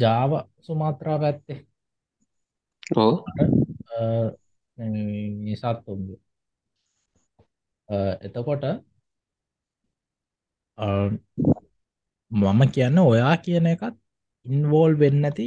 [0.00, 1.58] ජාව සුමාත්‍රා පැත්තේ.
[5.56, 6.18] සත්තුන්ගේ
[8.26, 8.64] එතකොට
[12.30, 13.96] මම කියන්න ඔයා කියන එකත්
[14.46, 15.46] ඉන්වෝල් වෙන්න ඇති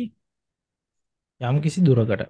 [1.41, 2.21] යම් කිසි දුරකට.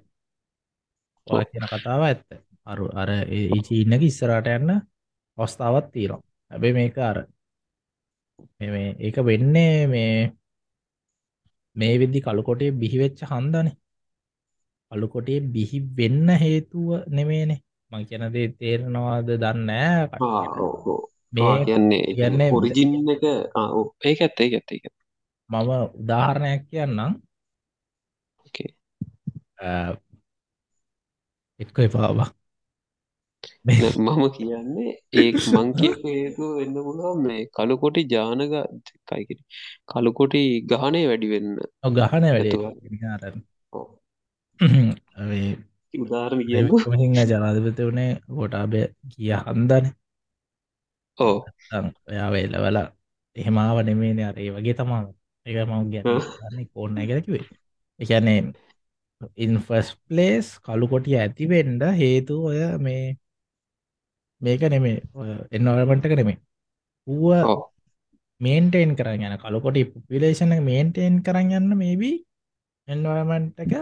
[1.27, 3.09] ඔය කියන කතාව ඇත්ත අරු අර
[3.57, 4.71] ඉචීන්නක ඉස්සරට යන්න
[5.37, 6.21] අවස්ථාවත් තීරම්
[6.51, 7.17] හැබැ මේක අර
[8.59, 10.15] මේ ඒක වෙන්නේ මේ
[11.75, 13.67] මේ විදදි කළුකොටේ බිහිවෙච්ච හන්දන.
[14.91, 17.59] අලුකොටේ බිහි වෙන්න හේතුව නෙමේනේ
[17.91, 20.01] මං කියනදේ තේරෙනවාද දන්නෑ
[21.33, 23.23] මේ කියන්නේ කියන්නේ ඔරිජින් එක.
[24.03, 24.79] ඒක ඇත්තේ ඇත්තේ
[25.49, 27.13] මම උදාහරණයක් කියන්නම්.
[31.59, 32.29] එක්ක එපාවා
[33.65, 38.53] මම කියන්නේ ඒ මං කිය හේතු වෙන්න පුළුවන් මේ කළුකොටි ජානක
[39.07, 39.41] කයිකිට
[39.87, 41.49] කළුකොටි ගහනේ වැඩි වෙන්න.
[41.91, 42.53] ගහන වැඩ
[45.93, 46.69] උදාරණ කියන්න
[47.01, 49.85] හිංහ ජනාධපත වනේ ගොටාබය කිය හන්දන.
[51.17, 51.37] ඕ
[52.07, 52.77] ඔයා වෙල්ලවල
[53.35, 55.01] එහෙමාව නෙමේන අරේ වගේ තමා
[55.45, 57.45] එක මව ගැන කෝන්න එකකිවේ
[57.99, 58.39] එකන්නේ
[59.37, 63.03] ඉන්ෆස් පලේස් කළු කොටිය ඇතිවෙන්ඩ හේතු ඔය මේ
[64.43, 64.97] මේක නෙමේ
[65.55, 66.37] එන්නවරමට කරමේ
[67.07, 67.31] ඌව
[68.41, 69.35] මේන්ටේන් කරන්න යන.
[69.43, 69.77] කළුකොට
[70.09, 72.15] පිලේෂන මේන්ටේන් කරන්න යන්න මේබී
[72.87, 73.73] එන්වරමන්ට එක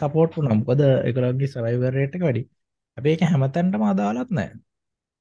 [0.00, 2.42] සපෝට් නම්කොද එකරගේ සරයිවරයට එක වැඩි.
[2.96, 4.50] හැබේක හැමතැන්ටම අදාලත් නෑ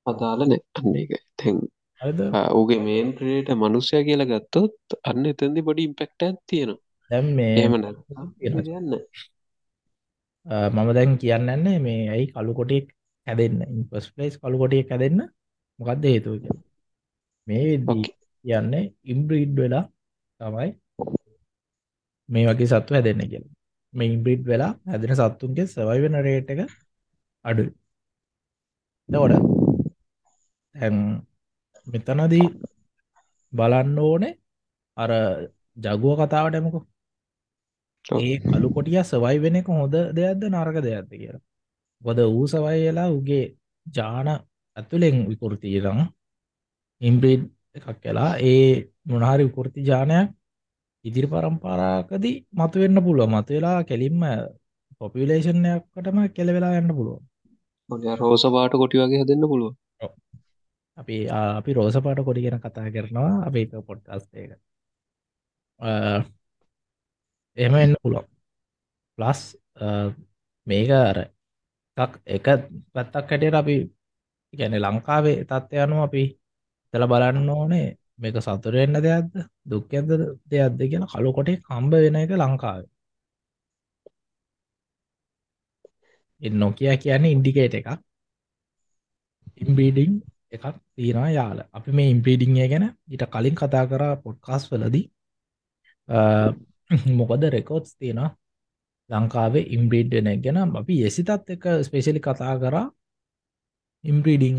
[0.05, 1.59] අදාල නැන්න එක තැන්
[2.51, 6.81] ඕගේ මේන් ප්‍රේට මනුස්්‍යය කියලා ගත්තොත් අන්න එතැදි බොඩි ඉම්පෙක්ට තියෙනවා.
[7.11, 8.97] දැම් මේ ඒම යන්න.
[10.73, 12.87] මම දැන් කියන්නන්නේ මේ ඇයි කළුකොටෙක්
[13.27, 15.21] හැදෙන්න්න ඉන්පස් පලේස් කළුකොටියක් හැදෙන්න්න
[15.79, 16.55] මොකක්ද හේතුව කිය
[17.47, 17.77] මේ
[18.45, 19.85] කියන්නේ ඉම්බ්‍රීඩ් වෙලා
[20.41, 20.69] තමයි
[22.29, 23.53] මේ වගේ සත්තු හැදෙන්න කියලා.
[23.93, 26.61] මේ ඉම්බ්‍රීඩ් වෙලා හැදෙන සත්තුන්ගේ සවයි වෙන රේට එක
[27.45, 27.63] අඩු
[29.09, 29.33] දවඩ
[30.75, 30.95] තැන්
[31.87, 32.45] මෙතනදී
[33.53, 34.33] බලන්න ඕනේ
[34.97, 35.11] අර
[35.77, 36.79] ජගුව කතාවටමකු
[38.05, 41.43] ඒ කළු කොටිය සවයි වෙන එක හොඳ දෙයක්ද නරක දෙයක්ද කියලා
[42.03, 43.45] ගොද වූ සවයි වෙලා උගේ
[43.85, 44.27] ජාන
[44.77, 45.99] ඇතුළෙන් විකෘතිීරං
[47.01, 47.43] ඉම්බ්‍රීඩ්
[47.75, 48.67] එකක් කලා ඒ
[49.05, 50.27] මොනහරි විකෘති ජානයක්
[51.05, 54.21] ඉදිරි පරම්පාරාකදී මතු වෙන්න පුළුව මතු වෙලා කෙලින්ම
[54.99, 57.23] පොපිලේෂන්යකටම කෙල වෙලා යන්න පුළුවන්.
[58.19, 59.73] රෝස පාට කොටි වගේ හදන්න පුළුව
[60.97, 63.55] අපි අපි රෝස පාට කොඩි ගෙන කතා කරනවා අප
[63.87, 64.51] පොඩ්කාස්ටේක
[67.57, 68.27] එහෙම එන්න පුළුවන්.
[69.17, 69.41] ප්ලස්
[70.67, 71.17] මේක අර
[71.97, 72.45] එක
[72.93, 73.75] පැත්තක් හැටියට අපි
[74.53, 76.23] ගැන ලංකාවේ තත්ත්ය අනු අපි
[76.93, 77.87] තල බලන්න ඕනේ
[78.21, 79.33] මේක සතුරෙන්න්න දෙයක්ද
[79.71, 80.09] දුක්කඇද
[80.51, 82.83] දෙයක්ද කියලා කලු කොටේ කම්බ වෙන එක ලංකාව.
[86.41, 87.89] නොකිය කියන්නේ ඉන්ඩිකේට එකක්.
[89.63, 90.11] ඉම්බීඩිං
[90.55, 91.59] එකක් තියෙනවා යාල.
[91.77, 95.05] අපි මේ ඉම්පීඩිංය ගැන ඊට කලින් කතා කර පොඩ්කාස් වලදී.
[97.19, 98.29] මොකද රෙකෝඩ්ස් තියෙනවා?
[99.09, 100.57] ලංකාවේ ඉම්බ්‍රීඩ් වෙන ගැන.
[100.81, 102.85] අපි එසිතත් එක ස්පේශලි කතා කරා.
[104.03, 104.57] ඉම්ප්‍රීඩිං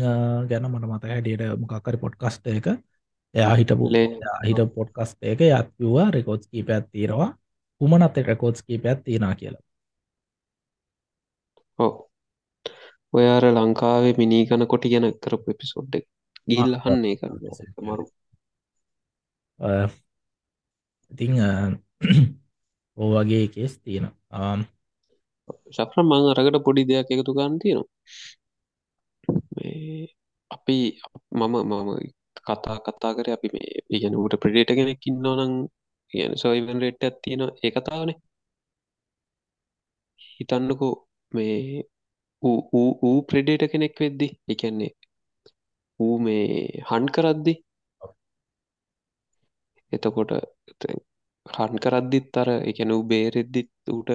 [0.49, 2.67] ගැන මට මත හැටියට මොකක්කරි පොඩ්කස්ට එක.
[3.33, 3.85] එයා හිටපු
[4.47, 7.29] හිට පොඩ්කස්ට එක යත්වා රෙකෝඩ්ස් කී පැත් තීරවා
[7.81, 9.63] කුමනත් රෙකෝඩ්ස් කී පැත් තියෙන කියලා.
[11.79, 11.93] ඕ
[13.13, 15.93] ඔයාර ලංකාවේ මිනීගන කොටි ගැන කරපු එපිසෝඩ්
[16.49, 18.05] ගිල්ල හන්නේ කරන්න මරු.
[21.11, 21.33] ඉතිං
[22.97, 24.05] ඕ වගේ කෙස් තියෙන
[25.75, 27.89] ශක්‍ර මං අරකට පොඩි දෙයක් එකතු ගන්න තියෙනවා.
[30.51, 30.77] අපි
[31.31, 31.89] මම මම
[32.39, 35.53] කතා කතා කර අපි මේ ඉගෙන ට ප්‍රඩේට කෙනෙක් ඉන්නවනං
[36.13, 38.17] කියන සොයිවන් රෙට් ඇත්තියෙන ඒ කතාවනේ.
[40.35, 40.93] හිතන්නකෝ
[41.31, 41.83] මේ
[42.43, 44.91] ඌ ප්‍රඩේට කෙනෙක් වෙද්දි එකන්නේ
[45.99, 46.45] ඌ මේ
[46.89, 47.53] හන්් කරද්දි
[49.91, 50.31] එතකොට
[51.45, 54.09] රන් කරද්දිත් අර එකන බේරෙද්දිත් ඌට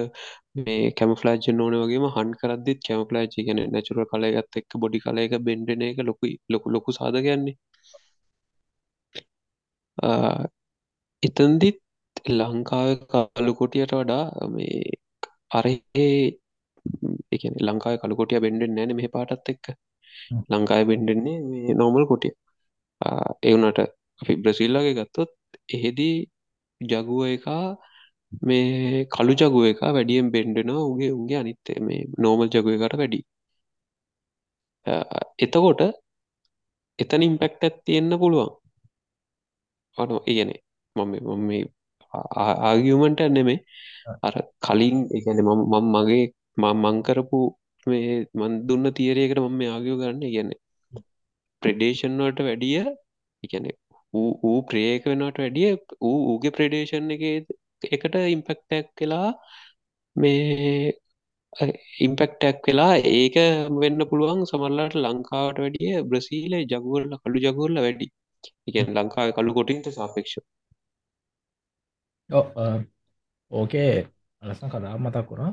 [0.57, 5.99] මේ කැමෆලාජ් ඕන වගේම හන්් කරද්දිත් කැමෆලාජ් ගැන නැචුර කලයගත් එක්ක බොඩි කලයක බෙන්ඩන එක
[6.03, 7.55] ලොකු ලොකු ලොකු සාධගන්නේ
[11.23, 11.79] එතන්දිත්
[12.31, 12.89] ලංකාව
[13.35, 14.81] කලුකොටියට වඩා මේ
[15.51, 15.77] අරඒ
[17.31, 19.65] එකන ලංකාව කළුකොටිය බෙන්ඩෙන් නෑන මේ පාටත් එක්ක.
[20.51, 22.33] ලංකාය බෙන්ඩෙන්නේ මේ නෝමල් කොටිය.
[23.43, 23.79] එවනට
[24.21, 25.31] අපි බ්‍රසිල්ලාගේ ගත්තොත්
[25.69, 26.15] එහෙදී
[26.81, 27.65] ජගුව එකා
[28.41, 33.19] මේ කළු ජගුව එක වැඩියෙන් බෙන්ඩෙනවා උගේ උන්ගේ අනිත්තේ මේ නෝමල් ජගුව එකට වැඩි
[35.39, 35.81] එතකොට
[36.99, 38.51] එතන ඉම්පෙක්ට තියෙන්න්න පුළුවන්.
[39.97, 40.51] අන ඉගන
[40.95, 41.51] මම මම
[42.63, 43.59] ආගියමට නෙමේ
[44.21, 46.25] අර කලින් එකන මම මගේ
[46.83, 47.39] මංකරපු
[47.87, 50.21] මේ මන් දුන්න තීරයකට මම ආගියෝ ගන්න.
[50.29, 50.59] ඉගන්නේ
[51.61, 52.77] ප්‍රඩේෂන් වලට වැඩිය
[53.43, 53.65] එකන
[54.13, 55.71] ඌ ප්‍රේක වෙනට වැඩිය
[56.01, 57.23] ඌ ඌගේ ප්‍රඩේෂන් එක
[57.89, 59.29] එකට ඉම්පෙක්ටක් කලා
[60.15, 60.91] මේ
[61.99, 63.35] ඉම්පෙක්ටක් වෙලා ඒක
[63.75, 68.07] වෙන්න පුළුවන් සමල්ලාට ලංකාවට වැඩිය බ්‍රසීල ජගුවල්ල කළු ජගුල්ල වැඩි.
[68.67, 70.35] එක ලංකාව කළු කොටින්ට සාපේක්ෂ
[73.51, 73.93] ඕකේ
[74.41, 75.51] අලසන කදා මතක් වුණා.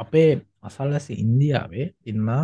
[0.00, 0.30] අපේ
[0.60, 2.42] අසල්ලස ඉන්දියාවේ ඉන්නා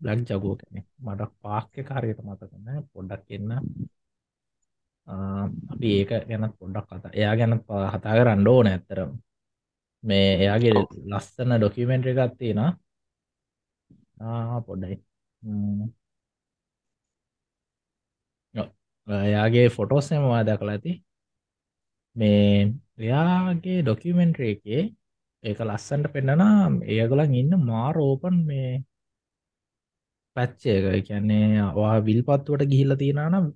[0.00, 3.50] බ්ලක් ජගෝ කැනෙ මට පාක්්‍ය කාරයට මතකන්න පොඩ්ඩක් එන්න.
[5.72, 8.98] අපි ඒක ගැනත් පොඩ්ඩක් කතා එයා ගැනත් හතා කරන්න ඕන ඇත්තර
[10.04, 10.72] මේ එයාගේ
[11.10, 12.60] ලස්සන ඩොකිමෙන්ට්‍රි එකත්තියෙන
[14.66, 14.96] පොඩ්ඩයි.
[19.08, 20.92] එයාගේ ෆොටෝස්සම වා දැකලා ඇති.
[22.16, 24.82] මේ එයාගේ ඩොකිමෙන්ට්‍රේ එකේ
[25.44, 26.56] ඒක ලස්සන්ට පෙන්න්නනා
[26.94, 28.70] ඒගොලන් ඉන්න මාරෝපන් මේ
[30.36, 33.46] පැච්චේක කියන්නේ වා විල්පත්තුවට ගිහිල්ල තියෙනනම්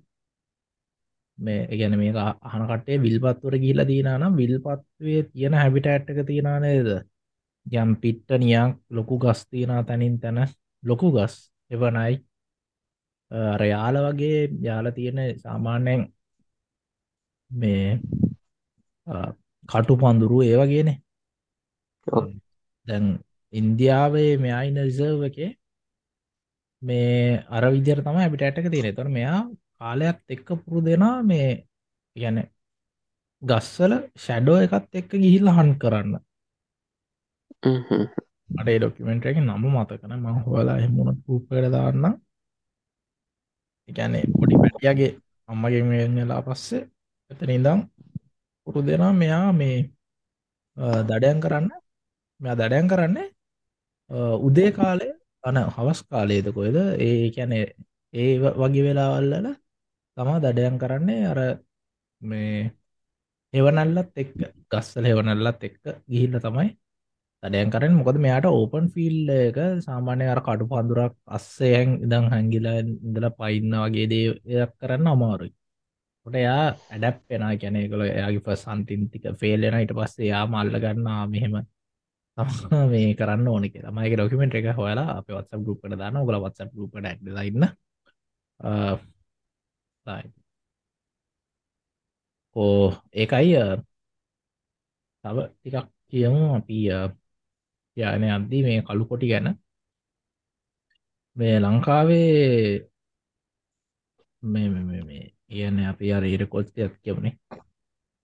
[1.37, 2.11] මේ ගැන මේ
[2.43, 6.89] අහනකටේ විල්පත්තුවට ගිහිල තියෙනනම් විල්පත්වේ තියෙන හැබිට ඇට්ටක තියෙනනේද
[7.65, 10.39] යම් පිට්ට නියක් ලොකු ගස් තියෙන තැනින් තැන
[10.83, 11.35] ලොකු ගස්
[11.71, 12.13] එවනයි.
[13.53, 16.01] රයාල වගේ යාල තියෙන සාමාන්‍යයෙන්
[17.51, 17.99] මේ
[19.69, 20.93] කටු පන්දුරු ඒවගේනෙ
[22.85, 23.05] දැන්
[23.53, 25.51] ඉන්දියාවේ මෙයායින රිසර්ව එකේ
[26.87, 29.39] මේ අර විදිර තම අපිට ඇටක තියෙන තොර මෙයා
[29.79, 31.49] කාලයක් එක්ක පුරු දෙනා මේ
[32.15, 32.37] ගැන
[33.41, 36.13] ගස්සල ෂැඩෝ එකත් එක්ක ගිහිල්ල හන් කරන්න.
[38.59, 42.05] අඩේ ඩොක්කමෙන්ට එක නම මතකන ම හොලා එමුණ රූපයට දාන්න
[43.89, 45.11] එකැනේ පොඩි පැටියගේ
[45.49, 45.83] අම්මගේ
[46.15, 46.83] වෙලා පස්සේ
[47.31, 47.79] එතන ඉදම්
[48.67, 49.77] පුරු දෙනා මෙයා මේ
[51.09, 51.67] දඩයන් කරන්න.
[52.39, 53.27] මෙයා දඩයන් කරන්නේ
[54.47, 55.07] උදේ කාලය
[55.45, 57.65] අන හවස් කාලයේද කොයද ඒ කැනේ
[58.13, 59.47] ඒ වගේ වෙලාවල්ලල
[60.17, 61.39] තමා දඩයන් කරන්නේ අර
[62.21, 62.55] මේ
[63.53, 64.29] එවනල්ලත් එක්
[64.71, 66.69] ගස්සල එවනල්ලත් එක්ක ගිහිල්ල තමයි
[67.43, 73.27] දඩයන් කරන මොකද මෙයාට ඕපන් ෆිල් එක සාමාන්‍ය අර කටු පඳුරක් අස්සයන් ඉදං හැංගිල ඉඳල
[73.39, 75.53] පයින්න වගේ දේයක් කරන්න අමාරුයි.
[76.25, 81.21] ොට එයා ඇඩැප් පෙන කැනෙ කළ එයාගේ ප සන්තින්තික ෆේලෙන ඉට පස්සේ යා මල්ල ගන්නා
[81.27, 81.55] මෙහෙම
[82.91, 83.67] මේ කරන්න ඕනෙ
[83.97, 87.63] මයික ඩොකමෙන්ට් එක හොලා අප වත්ස ගුප්ට දාන්න ගල වත්ස ගුපට ක්ලන්න
[92.55, 93.53] ඕ ඒකයි
[95.23, 96.41] තව ටිකක් කියමු.
[96.57, 96.75] අපි
[97.97, 99.47] යාන අද්දී මේ කළු කොටි ගැන.
[101.35, 102.89] මේ ලංකාවේ
[104.43, 107.33] මේ මේ කියන අපි අර ඉරකොල්තියක් කියවනේ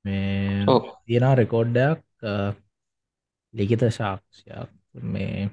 [0.06, 0.66] මේ
[1.06, 2.00] තියෙන රෙකෝඩ්ඩයක්
[3.54, 4.70] ලිඛිත සාක්ෂයක්.
[5.14, 5.50] මේ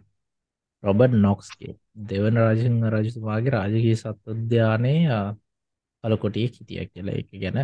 [0.84, 1.74] රොබට් නොක්ස්ගේ
[2.08, 4.94] දෙවන රජං රජතුමාගේ රාජකී සත්වද්‍යානය
[6.04, 7.58] කලකොටිය හිටිය කියලා එක ගැන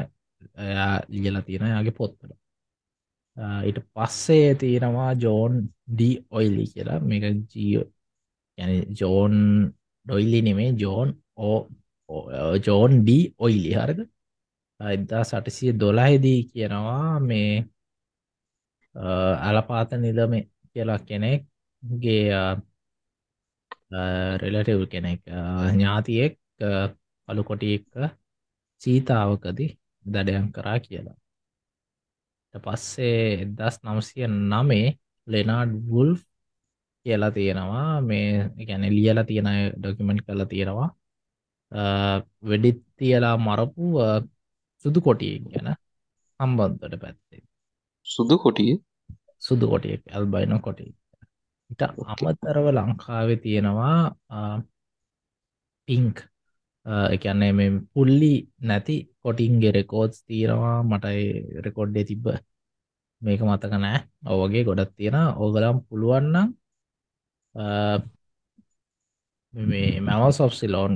[1.12, 2.32] ලියල තියෙන යාගේ පොත්තල
[3.68, 5.54] ඊට පස්සේ තියෙනවා ජෝන්
[5.92, 6.98] ඩී ඔයිලි කියලා.
[7.00, 7.86] මේක ජීෝ
[8.58, 8.70] යන
[9.00, 9.34] ජෝන්
[10.06, 11.58] ඩොයිලි නෙමේ ජෝන් ඕ
[12.66, 14.00] ජෝන් ඩී ඔයිලි හරද?
[14.80, 17.50] එදදා සටසිය දොලාහෙදී කියනවා මේ
[19.48, 20.32] අලපාත නිදම
[20.72, 22.22] කියලා කෙනෙක්ගේ
[24.42, 25.20] රෙලටව් කෙනෙක්
[25.72, 26.32] ඥාතියෙක්
[27.28, 27.92] පළු කොටි එක්ක
[28.80, 29.70] සීතාවකදී
[30.04, 31.16] දඩයන් කරා කියලා.
[32.54, 34.88] පස්සේ එදස් නවසිය නමේ
[35.26, 36.10] ලෙනාඩ් වුල්
[37.06, 38.00] කියලා තියෙනවා.
[38.02, 38.28] මේ
[38.68, 40.88] ගැන ලියලා තියෙන ඩොකිමෙන්ට් කලා තියෙනවා.
[42.48, 43.84] වෙඩිත් තියලා මරපු
[44.84, 45.68] සුදු කොටිය ගැන
[46.40, 47.42] හම්බන්තට පැත්තේ.
[48.06, 48.72] සුදු කොටිය?
[49.38, 50.86] සුදු කොටියෙක් ඇල්බයින කොටි
[51.70, 53.98] ඉට අමතරව ලංකාවේ තියෙනවා
[55.88, 56.16] පිංක්
[57.12, 60.76] එකන්නේ මේ පුල්ලි නැති කොටින්ගේ රෙකෝඩ්ස් තියෙනවා.
[60.82, 61.22] මටයි
[61.64, 62.26] රෙකොඩ්ඩේ තිබ්බ
[63.22, 63.98] මේක මතක නෑ
[64.32, 66.48] ඔවගේ ගොඩක් තියෙන ඕගලම් පුළුවන්නම්
[69.54, 70.92] මේ මැව සොෆ්සිලෝන්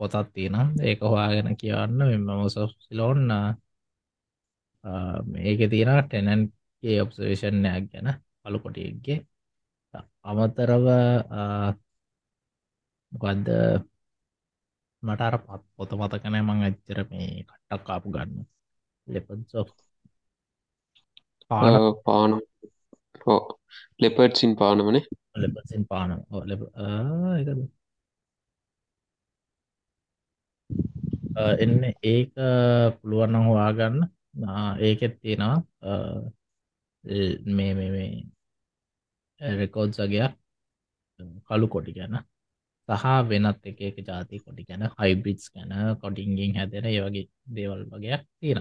[0.00, 3.20] පොතත් තියෙනම් ඒක හොයාගෙන කියන්න මෙම සොෆ්සිලෝන්
[5.32, 8.08] මේක තියෙන ටෙනන්ගේ ඔබ්සවේෂන්යක් ගැන
[8.42, 9.18] පළුකොටියක්ගේ
[10.24, 10.86] අමතරව
[13.12, 13.48] මොකක්ද
[15.02, 18.40] මට අර පත් පොත මතකනෑ මං ඇච්චර මේ කට්ටක් කාපු ගන්න.
[19.08, 19.64] ලෙපන් සෝ
[21.50, 22.30] පාන පාන
[24.00, 25.02] ලෙපට්සින් පානමනේ
[25.42, 26.10] ලෙපසින් පාන
[27.38, 27.60] එකද
[31.62, 32.30] එන්න ඒක
[32.98, 33.98] පුළුවන්න හොයාගන්න
[34.80, 35.56] ඒකෙත් තියෙනවා
[37.48, 38.10] මේ මේ
[39.40, 40.32] රෙකෝඩ් සගයක්
[41.46, 42.14] කළු කොටි ගැන
[42.88, 45.70] සහ වෙනත් එක එක ජාති කොටි ගැන හයිබ්‍රිඩ්ස් ගැන
[46.02, 48.60] කොටින්ගින් හැදෙන ඒ වගේ දේවල් වගේයක් තියෙන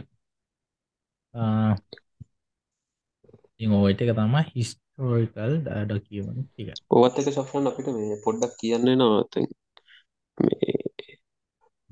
[3.60, 6.70] ඕයිට එක තම හිස්ටෝරිකල් ඩඩකියමන් ටික.
[6.90, 9.34] ඔවත් එක සෆන් අපිට මේ පොඩ්ඩක් කියන්නේ නවත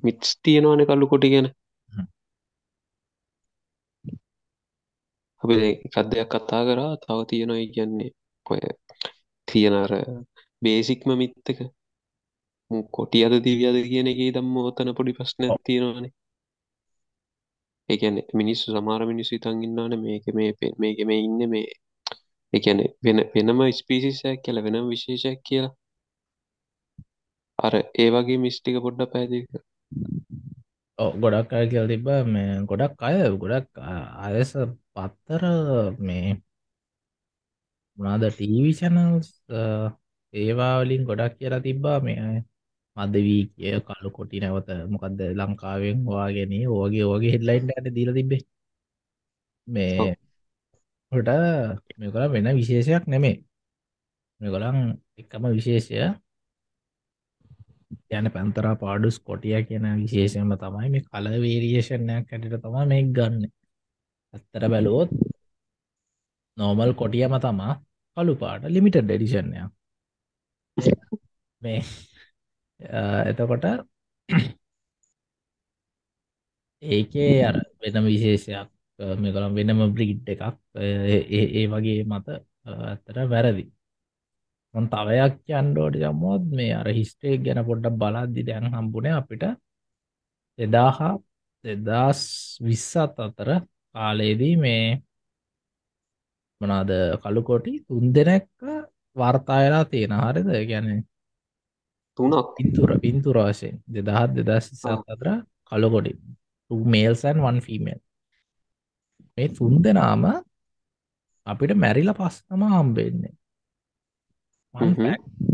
[0.03, 1.47] මිට්ස් තියෙනවාන කල්ලු කොටි ගැන.
[5.47, 8.11] අපි එකත් දෙයක් කතා කරා තව තියෙනවා කියන්නේ
[8.45, 8.61] ඔය
[9.47, 9.91] තියෙනර
[10.61, 11.59] බේසික්ම මිත්තක
[12.91, 16.13] කොටි අද දිවි අද කියන එක දම්ම ඕතන පොඩි ප්‍රශ්න තියෙනවානේ.
[17.89, 21.67] ඒකැන මිනිස්සු සමාර මිනිස්සු ඉතන් ඉන්නන මේක මේ මේක මේ ඉන්න මේ
[22.53, 25.73] එකන වෙන වෙනම ස්පිසිසයක් කියල වෙනම් විශේෂයක් කියලා.
[27.59, 29.47] අර ඒ වගේ මිස්ටික පොඩ්ඩ පැදික
[31.21, 33.69] ගොඩක් අය කියල් තිබ මේ ගොඩක් අය ගොඩක්
[34.25, 34.51] අයස
[34.93, 35.43] පත්තර
[36.07, 36.27] මේ
[37.97, 39.27] මොනාද ටීවි චැනල්ස්
[40.33, 41.97] ඒවාවලින් ගොඩක් කියලා තිබ්බා.
[42.05, 42.21] මේ
[42.97, 48.41] මදවී කිය කලු කොටි නැවත මොකක්ද ලංකාවෙන් වාගෙන ඕගේ ඕගේ හෙඩ්ලයින්ට ඇට දීල තිබේ
[49.67, 50.15] මේ
[51.11, 51.29] හොට
[51.99, 53.35] මෙකළ වෙන විශේෂයක් නෙමේ
[54.41, 54.77] මෙගොලන්
[55.21, 55.95] එකම විශේෂය
[58.11, 63.43] යන පැන්තරා පාඩුස් කොටිය කියන විශේෂයම තමයි මේ කල වේරියේෂණයක් ඇටට තමා මේ ගන්න.
[64.33, 65.09] ඇත්තර බැලුවොත්
[66.57, 67.73] නෝමල් කොටියම තමා
[68.17, 69.61] කළු පාට ලිමිට ඩෙඩිෂන්ය
[71.61, 71.79] මේ
[73.25, 73.65] එතකොට
[76.83, 78.69] ඒකේ අර වෙනම විශේෂයක්
[79.19, 80.43] මෙකළම් වෙනම බ්‍රීඩ් එකක්
[80.77, 82.27] ඒ වගේ මත
[82.65, 83.63] ඇත්තට වැරදි
[84.77, 89.43] මොන් තවයක් යන්ඩෝට යම්මෝත් මේ අර හිස්ටේක් ගැන පොඩ්ඩක් බලද්දි දැන් හම්බුණේ අපිට
[90.59, 91.13] එදාහා
[91.63, 92.21] දෙදස්
[92.61, 93.49] විස්සත් අතර
[93.95, 94.83] කාලයේදී මේ
[96.61, 96.91] මනාද
[97.23, 98.53] කළුකොටි තුන් දෙනෙක්ක
[99.15, 100.49] වර්තායලා තියෙන හරිද?
[100.69, 100.87] ගැන
[102.19, 102.53] තුනක්.
[102.55, 105.27] පින්තුර පින්තුර වශයෙන් දෙදහත් දෙදස් සත් අතර
[105.65, 106.13] කළුකොටි
[106.87, 107.99] මේල්සන් වන් ෆීමල්
[109.37, 110.23] මේ තුන් දෙනාම
[111.47, 113.35] අපිට මැරිල පස්සම හම්බෙන්නේ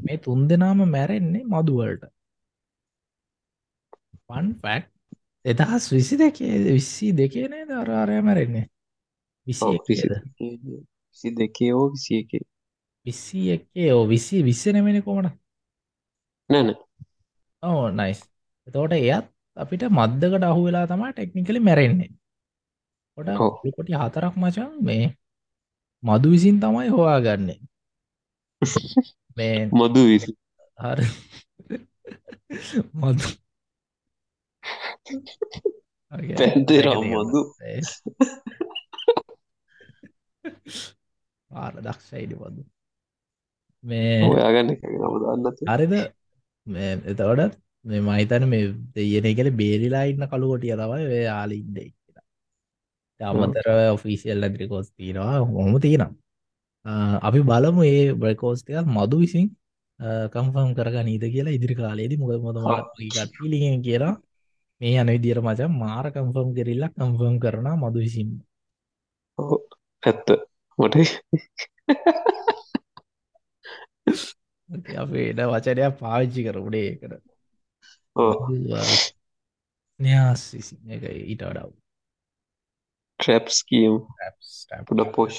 [0.03, 2.03] මේ තුන් දෙනාම මැරෙන්නේ මදුවලට
[4.28, 4.84] පන් ෆැක්
[5.45, 8.66] එදහස් විසි දෙකේ විස්සි දෙකේනේ දරාරය මැරෙන්නේ?
[9.47, 12.32] විසි විසි දෙකේ ඕ විසි එක.
[13.05, 15.36] විස්සි එකේ ඕ විසි විස්සනමෙන කොමට
[16.49, 16.70] නැන
[17.64, 18.22] ඕ නයිස්
[18.68, 19.26] එතෝට එයත්
[19.57, 22.11] අපිට මද්දකට අහු වෙලා තමා ටෙක්නිකලි මැරෙන්නේ.
[23.18, 23.28] ොට
[23.76, 25.05] කොටි හතරක් මචන් මේ
[26.03, 27.59] මදු විසින් තමයි හොයා ගන්නේ
[29.38, 30.32] මේ මදු විසි
[30.80, 30.99] හර
[33.01, 33.28] මදු
[36.39, 37.41] පැන්තේරම් මදු
[41.51, 42.61] ආර දක්ෂයිඩ පදු
[43.84, 45.93] මේ ඔයාගන්න නම දන්නත් හරිද?
[47.11, 48.64] එතවට මේ මහිතන මේ
[48.95, 52.26] දෙයන කළ බේරිලා ඉන්න කළු කොටිය තමයි වේ යාලින්ඩේ කියලා.
[53.20, 55.39] අමතර ඔෆිසිල් ඇදිරිකෝස් තියෙනවා.
[55.57, 56.14] හොම තියෙනම්
[57.21, 59.47] අපි බලමු ඒ බ්‍රකෝස්ටයක් මදු විසින්
[60.34, 64.15] කම්ෆම් කරග නීද කියලා ඉදිරි කාලයේදී මොක මොදමට පිලිගෙන් කියලා
[64.81, 68.29] මේ යන විදිර මචන් මාර කම්ෆම් කරල්ලා කම්ෆම් කරන මදු විසින්
[70.03, 70.27] ඇත්ත.
[70.79, 70.95] මට
[74.97, 77.13] අපේට වචනයක් පාවිච්චි කරපුඩේ එකට
[79.99, 80.43] න්‍යාස්
[80.89, 81.71] එක ඊට වඩාව
[83.19, 83.95] ට්‍රැප්ස් කියම්
[84.88, 85.38] පුඩ පෝෂ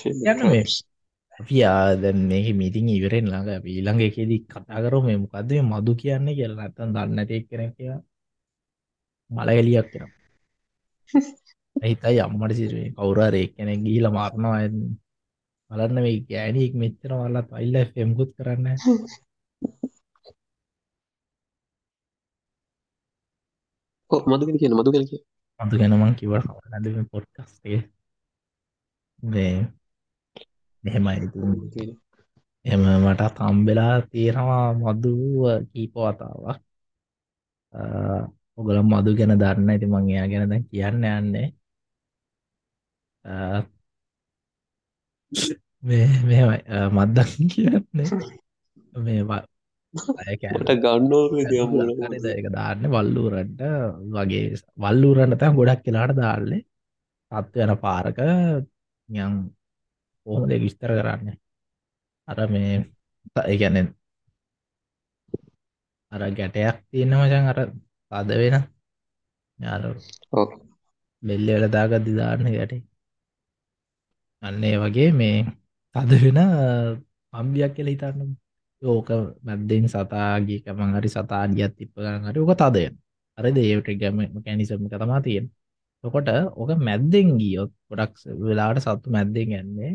[1.41, 6.37] අපි ආදැන් මේක මිතින් ඉවරෙන් ළඟ ඊළඟ එකෙදී කතා කරු මේ මොකක්ද මේ මදු කියන්නේ
[6.39, 7.93] කියලා නැත්තන් දන්නට එක් කෙන කිය
[9.31, 10.11] මලගලියක් කෙනම්
[11.77, 14.61] ඇහිතයි අම්මට සිරුවේ කවුරරේ කෙනෙක් ගීල මාරණවා
[15.71, 18.67] බලන්න මේ ගෑනීක් මෙච්චර වල්ලත් අයිල්ල ෆෙම්කුත් කරන්න
[24.29, 25.23] මදුගෙන කියන මදුගෙන කිය
[25.61, 27.81] මතු ගැනමං කිවට නැද පොඩ්කස්ටේ
[30.85, 31.85] මෙහෙමයි.
[32.65, 36.59] එම මට තම්බෙලා තියෙනවා මදුව කීපවතාවක්
[38.59, 39.69] ඔගල මදු ගැන දන්න.
[39.71, 41.49] ඇති මං එයා ගැන දැන් කියන්න යන්නේ.
[45.89, 46.39] මෙමයි
[46.97, 48.09] මද්දක් කියන්නේ
[49.05, 49.23] මේ
[50.61, 51.25] ට ගන්නෝ
[52.39, 52.81] එක දාන්න.
[52.95, 53.61] වල්ලූරට
[54.15, 54.47] වගේ
[54.83, 56.63] වල්ලූරන්න තැ ගොඩක් කියලාට දාල්ලේ
[57.33, 58.19] තත්ව යන පාරක
[59.09, 59.35] යම්
[60.27, 61.29] කොහොම දෙ විස්තර කරන්න?
[62.29, 62.73] අර මේ
[63.45, 63.77] ඒගැන
[66.13, 67.59] අර ගැටයක් තියෙන මචන් අර
[68.11, 68.57] පද වෙන.
[69.61, 69.83] යාර
[71.23, 72.83] බෙල්ල වෙලදාගත්දි දාන්න ගැටේ.
[74.43, 75.37] අන්නේ වගේ මේ
[75.95, 76.39] තද වෙන
[77.33, 78.31] පම්බියක් කියල හිතන්න
[78.83, 79.09] ඕක
[79.47, 82.85] මැද්දෙන් සතාගේ කමන් හරි සතාඩියත් තිප්ප ගන්න හරි ඕක තදය
[83.39, 84.17] අර දේවට ගැම
[84.47, 85.47] කැනිසම තමා තියෙන්
[86.05, 89.93] ඔකොට ඕක මැද්දෙන් ගියොත් ගොඩක් වෙලාට සත්තු මැද්දෙන් ගන්නේ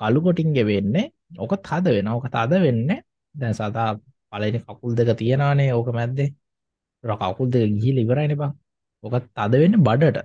[0.00, 1.04] කළු කොටින්ග වෙන්නේ
[1.42, 2.88] ඕක තද වෙන ඕක තද වෙන්න.
[3.34, 3.88] දැන් සතා
[4.32, 6.28] පලනි කකුල් දෙක තියෙනනේ ඕක මැද්දේ.
[7.04, 8.52] කකුල් දෙක ගිහි ඉවරයින බං.
[9.04, 10.18] ඕක තද වෙන්න බඩට.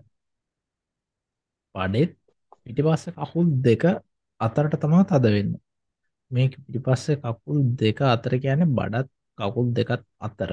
[1.75, 2.11] පඩෙත්
[2.63, 3.83] පිටි පස්ස කකුල් දෙක
[4.41, 5.51] අතරට තමා තද වෙන්න.
[6.31, 10.51] මේ පිටිපස්සේ කකුල් දෙක අතර කියන බඩත් කකුල් දෙකත් අතර.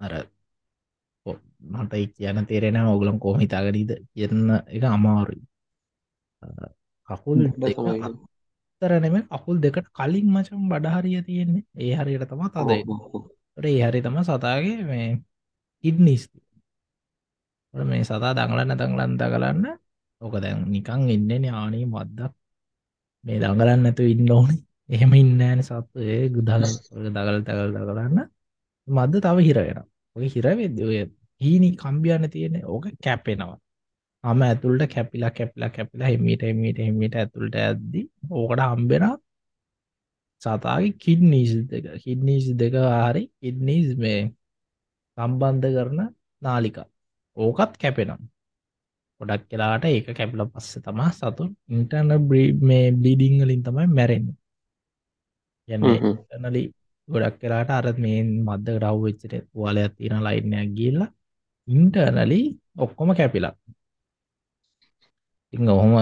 [0.00, 0.12] අර
[1.72, 5.42] මට කියන තේරෙන ඔගුලම් කොහම හිතාගරීද කියන්න එක අමාරුයි.
[7.08, 7.38] කකුල්
[8.82, 11.64] තරනෙම කකුල් දෙකට කලින් මචම් බඩහරිය තියෙන්නේ.
[11.76, 12.70] ඒ හරියට තමා තද
[13.66, 15.08] ඒ හරි තම සතාගේ මේ
[15.84, 16.38] ඉඩ්නිස්ති
[17.74, 19.64] මේ සතා දංලන්න දංලන්ද කරන්න
[20.20, 22.32] ඕක දැන් නිකං එන්නන ආනේ මද්දක්.
[23.24, 24.60] මේ දඟලන්න ඇතු ඉන්න ඕනේ.
[24.88, 26.64] එහෙම ඉන්නෑන සත්තු ඒ ගුදල
[27.06, 28.18] දගල තැකල් කරන්න
[28.88, 29.80] මද තව හිරගෙන
[30.16, 30.98] ඔය හිරවෙද ඔය
[31.40, 33.58] හීනි කම්බියන්න තියෙන ඕක කැපෙනවා
[34.24, 38.00] අම ඇතුළට කැපිලා කැපිලා කැපිලා හිමීට හිමීට හිමීට ඇතුළට ඇද්දි
[38.32, 39.04] ඕකට හම්බෙන
[40.42, 41.84] සතාගේ කිඩ්නීස් දෙක.
[42.04, 44.20] කිඩ්නීස් දෙක හරි කිඩ්නීස් මේ
[45.18, 46.00] සම්බන්ධ කරන
[46.42, 46.88] නාලිකා.
[47.36, 48.22] ඕකත් කැපෙනම්
[49.20, 52.10] ගොඩක් කලාට ඒක කැපිල පස්ස තමා සතුන් ඉන්ටර්න
[52.62, 54.26] මේ බ්ලිඩිංවලින් තමයි මැරෙන්
[55.68, 56.62] යනලි
[57.08, 61.00] ගොඩක් කලාට අරත් මේ මද්ද රව් වෙච්චට තුවාලයක් තියෙන ලයින්නයක් ගිල්ල
[61.68, 62.40] ඉන්ටර්නලි
[62.78, 63.54] ඔක්කොම කැපිලා
[65.52, 65.92] ඉං ඔහොම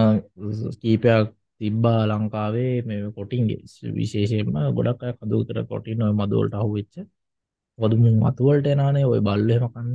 [0.81, 1.27] කීපයක්
[1.61, 3.61] තිබ්බා ලංකාවේ මේ කොටින්ගේ.
[3.95, 6.95] විශේෂයෙන්ම ගොඩක් කදුතර කොටින් ඔය මදුවලට අහු වෙච්ච
[7.79, 9.91] වොදුම මතුවලට එනානේ ඔය බල්ලමකන්න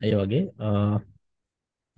[0.00, 0.44] ඇය වගේ.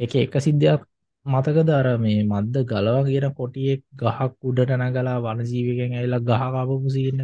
[0.00, 0.82] එක එක සිද්ධයක්
[1.26, 7.20] මතක දර මේ මද්ද ගලවගෙන කොටියෙක් ගහක් උඩට නැගලා වනජීවකෙන් ඇල්ලා ගහකාපපු සින්නද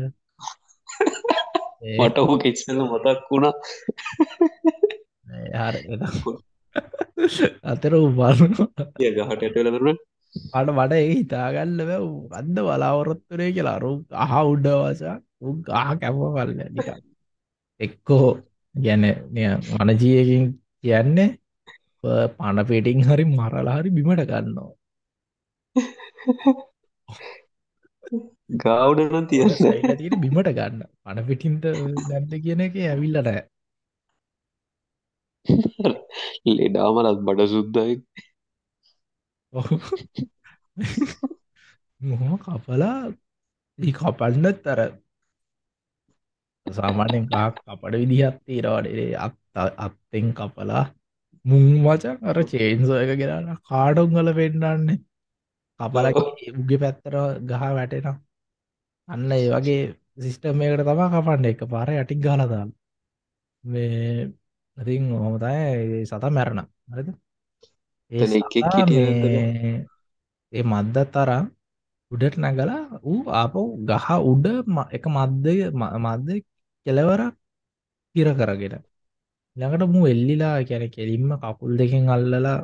[1.99, 3.55] මට ඔහු කෙච්සල මතක් වුණා.
[5.55, 5.75] හර
[7.73, 8.81] අතර උබන්න ගහට
[9.27, 9.99] ඇටලරන
[10.59, 11.81] අට මට ඒ හිතාගන්න
[12.39, 13.77] අන්ද බලාවරොත්තුරේ කියලා.
[13.79, 13.91] අරු
[14.25, 15.17] අහ උඩ්ඩවාසා
[15.47, 16.51] උ ගහ කැප කල්ල
[17.81, 18.29] එක්කෝ
[18.75, 19.05] ගැන
[19.79, 20.45] වනජීයකින්
[20.85, 21.31] කියන්නේ
[22.39, 24.71] පණ පෙටිං හරි මරලා හරි බිමට ගන්නවා.
[28.65, 30.83] ගෞඩන තිය බිමට ගන්න.
[31.05, 31.65] පණ පිටින්ට
[32.11, 33.31] නැද්ද කියන එක ඇවිල්ලට
[36.57, 37.95] ලෙඩාමලත් බඩ සුද්දයි
[42.01, 42.99] මොහම කපලා
[43.79, 44.81] කපන්නත් තර
[46.67, 49.37] සාමාන්‍යෙන් ගහක් කපට විදිහත් තීරවාඩේ අත්
[49.79, 50.85] අත්තෙන් කපලා
[51.45, 54.99] මුං වචන් අර චේන්සෝ එක ගෙනන්න කාඩුංගල පෙන්න්නන්නේ
[55.81, 58.17] කපලගේ උග පැත්තර ගහ වැටෙනවා.
[59.09, 59.81] අන්න ඒ වගේ
[60.19, 62.71] සිිස්ටමයකට තමා කපන්න එක පාර යටික් ගලදාල්
[63.65, 64.33] මේ
[64.77, 66.69] ඉතින් හොම තයි සතා මැරණ.
[66.89, 67.09] හරිද?
[68.13, 69.87] ඒ සතා මේ
[70.53, 71.45] ඒ මද්දත් තරම්
[72.11, 73.57] උඩට නැගලා ඌ ආපව්
[73.89, 74.47] ගහ උඩ
[74.97, 75.55] එක මද්දය
[76.05, 76.29] මද්ද
[76.87, 77.35] කෙලවරක්
[78.15, 78.75] පිර කරගෙන
[79.57, 82.59] ළඟට මු එල්ලිලා කැන කෙලින්ම කකුල් දෙකින් අල්ලලා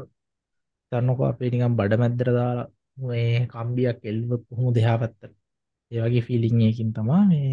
[0.93, 5.21] තන්නක අපේ නිකම් බඩ මැද්දර දාලා මේ කම්බියක් එල්ව කොහොම දෙහා පැත්ත
[5.93, 7.53] ඒවගේ ෆිලිංයකින් තමා මේ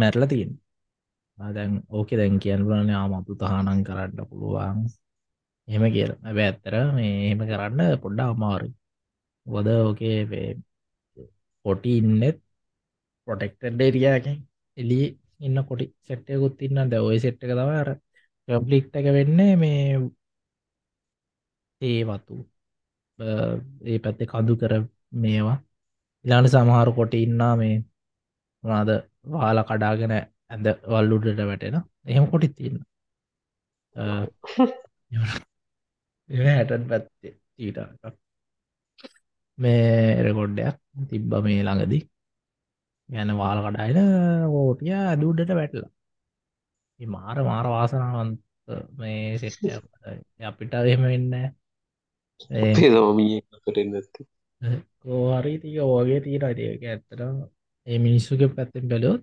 [0.00, 0.50] මැරල තියෙන්
[1.56, 4.78] දැන් ඕකෙ දැන් කියන්ලන ආමතු තහනන් කරන්න පුළුවන්.
[5.68, 6.10] එහෙම කියල.
[6.26, 8.68] ඇබ ඇත්තර මේ එහෙම කරන්න පොඩ්ඩා අමාරු
[9.46, 10.18] වද ඕකේ
[11.64, 12.36] පොටි ඉන්නෙත්
[13.28, 14.36] පොටෙක්ටඩ් ඒරියයකින්
[14.76, 14.98] එලි
[15.40, 16.78] ඉන්න කොටි සෙට්ටයකුත් ඉන්න.
[16.90, 17.88] ද ඔය සෙට්ක තවර
[18.48, 19.84] කම්පලික්් එක වෙන්නේ මේ
[21.80, 22.34] ඒ වතු.
[23.88, 24.72] ඒ පැත්තේ කඳු කර
[25.22, 25.58] මේවා.
[26.24, 27.74] ඉලාට සමහරු කොට ඉන්නා මේ
[28.64, 28.90] මොනාද
[29.32, 30.12] වාල කඩාගෙන
[30.50, 31.76] ඇඳ වල්ලුඩට වැටෙන.
[32.04, 32.76] එහෙම කොටිත් තින්න
[36.30, 37.78] හැටන් පැත්තේ ඊට
[39.58, 40.76] මේ රෙකොඩ්ඩයක්
[41.08, 42.02] තිබ්බ මේ ළඟදී.
[43.08, 43.98] ගැන වාල කඩායින
[44.52, 45.90] ඕටිය ඇදුඩට වැටලා.
[47.00, 48.40] මාර මාර වාසනාවන්ත
[48.94, 49.68] මේ සෙට්ය
[50.42, 51.34] අපිට එහෙම වෙන්න
[55.00, 57.20] කෝහරි තික ඕගේ තීර අඩියක ඇත්තට
[57.86, 59.22] ඒ මිනිස්සුක පැත්තෙන් බැලොත්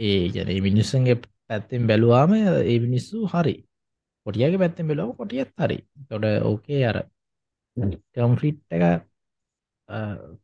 [0.00, 1.16] ඒ ගැන මිනිස්සන්ගේ
[1.48, 3.54] පැත්තෙන් බැලවාම ඒ මිනිස්සු හරි.
[4.26, 5.78] කොටියගේ පැත්තෙන් බෙලව කොටියත් හරි.
[6.08, 6.98] තොට ඕකේ අර
[8.14, 8.82] කම්ෆිට් එක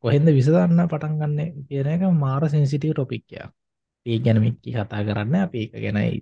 [0.03, 3.51] කොහෙන්ද විසදන්න පටන් ගන්න කියන එක මාර සෙන්සිටව ටොපික්කයක්
[4.07, 6.19] ඒ ගැනමික්කි කතා කරන්න අප ඒක ගැනයි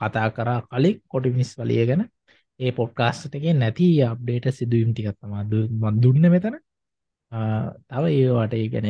[0.00, 2.02] කතා කරා කලික් කොටි මිස් වලිය ගැන.
[2.60, 5.32] ඒ පොඩ්කාස්ටගේ නැති අප්ඩේට සිදුවම් ටිකත්තම
[6.02, 6.56] දුන්න මෙතන.
[7.90, 8.88] තව ඒවාට ඒ ගැන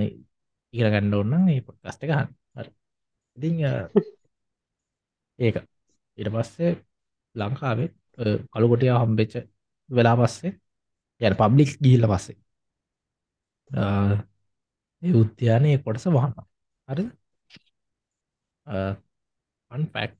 [0.74, 2.28] ඉර ගණ්ඩ ඔන්න ඒ පොඩ්කස්ට ගහන්න
[3.38, 3.48] ඉති
[5.38, 5.56] ඒක.
[6.18, 6.70] ඉට පස්සේ
[7.34, 7.88] ලංකාවේ
[8.52, 9.34] කළුකොටිය හම්බෙච්ච
[9.90, 10.52] වෙලා පස්සේ
[11.20, 12.36] යන පබ්ලික් ගිහිල්ල පස්සේ
[15.02, 16.34] ඒ උද්‍යානය කොටස වහන්න
[16.88, 17.04] හරි
[19.70, 20.12] අන්පැක්්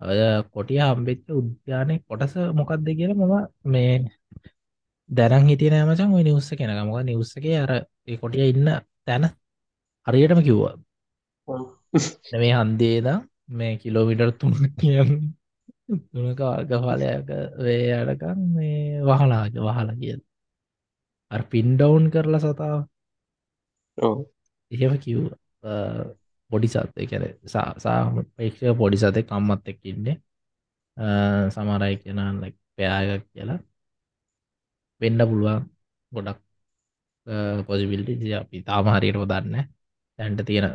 [0.00, 0.18] ඔය
[0.52, 3.32] කොටිය හම්බෙච්ච උද්‍යානය කොටස මොකක්ද කියල මම
[3.66, 3.94] මේ
[5.10, 7.72] දැරන් හිටිය නෑමචන් ඔය නිවස්ස කෙන මොක නිවස්සගේ අර
[8.08, 8.68] ඒ කොටිය ඉන්න
[9.06, 9.24] තැන
[10.06, 10.74] හරියටම කිව්වා.
[12.34, 13.06] මේ හන්දේද
[13.58, 15.12] මේ කිලෝමිටර් තුන කියන්න
[16.12, 17.28] තුනක වර්ගඵලයක
[17.64, 20.20] වේ අඩකන් මේ වහලාග වහල කියද
[21.30, 22.80] අ පින්ඩවුන් කරලා සතාව.
[24.70, 25.18] එහෙම කිව්
[26.50, 27.24] පොඩි සත්ය කැර
[27.84, 30.16] සාපේක්ෂ පොඩි සතය කම්මත් එක්කින්නේ
[31.54, 31.94] සමරයි
[32.42, 33.58] ලක් පයාගක් කියලා.
[35.00, 35.62] වෙන්න පුළුවන්
[36.12, 36.38] ගොඩක්
[37.66, 39.56] පොසිබිල්ටි අපි තාම හරියට දන්න
[40.18, 40.66] තැන්ට තියෙන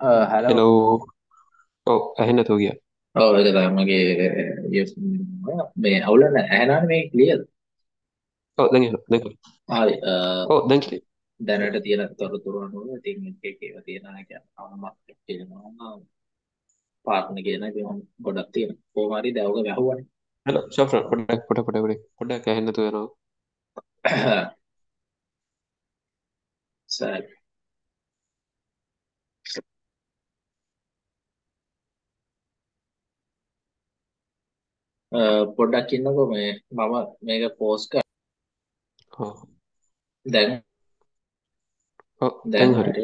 [0.00, 0.98] හැලෝ
[1.86, 2.74] ඕ ඇහෙන්න තෝ කිය
[3.14, 4.84] ඔව එක තමගේ
[5.76, 7.42] මේ අවුලන්න ඇහනාන මේ ලියද
[8.58, 9.24] ඕ දැ දැක
[9.68, 9.94] හරි
[10.48, 10.84] ඕ දැක
[11.40, 13.10] දැනට තියෙන තොරතුරුවනුව ති
[13.42, 14.06] ඒව තියෙන
[14.56, 14.82] අම්ම
[17.06, 17.64] පාර්න කියන
[18.20, 20.00] ගොඩක් තියෙන පෝමරි දැවක වැැහුවන්.
[20.46, 23.08] හල ශප පොඩක් පොට පොටකට පොඩක් ඇහෙන්න තුවෙනවා
[26.88, 27.37] සෑ
[35.56, 36.92] පොඩ්ඩක් ඉන්නකො මේ මම
[37.24, 37.92] මේක පෝස්ක
[40.26, 40.50] දැන්
[42.46, 43.02] දැන් හරි.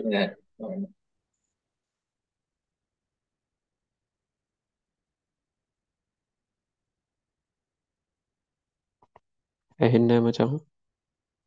[9.81, 10.47] ඇහෙන්න මචහු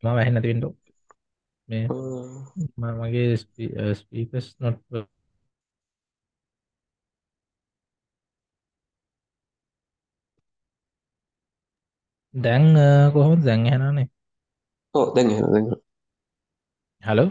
[0.03, 0.74] මම ඇහෙන්න තිෙන්ටෝ
[1.70, 1.86] මේ
[2.99, 3.30] මගේ
[3.95, 4.80] ස්පීකස් නොට
[12.43, 12.65] දැන්
[13.13, 14.07] කොහොම දැන් හැනනේ
[14.95, 15.63] ඕ දැන් දැ
[17.03, 17.29] හලෝ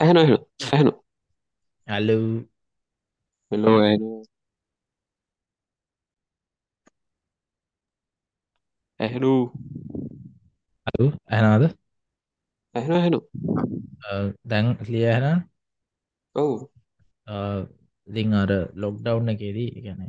[0.00, 0.32] ඇහන ඇහන
[0.72, 0.92] ඇහනු
[1.88, 2.18] හලු
[3.52, 4.12] හෙලෝ ඇහනු.
[10.86, 11.62] අලු ඇනාද
[12.74, 13.18] ඇහෙන ඇහෙනු
[14.50, 15.38] දැන් ලිය හැන
[16.34, 16.56] ඔවු.
[18.08, 18.50] ඉතින් අර
[18.82, 20.00] ලොක්ඩව් එකේදී ගැන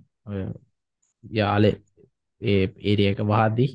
[1.23, 1.71] යාලෙ
[2.41, 3.71] ඒ ඒරිය එක වාදී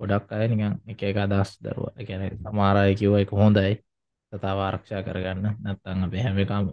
[0.00, 1.86] ගොඩක් අය නිකන් එක එක අදස් දරුව.
[2.08, 3.72] ගැන සමාරය කිව්ව එක හොඳයි.
[4.32, 5.46] සතාව ආරක්ෂා කරගන්න.
[5.64, 6.64] නැත්තං අප හැම එකම්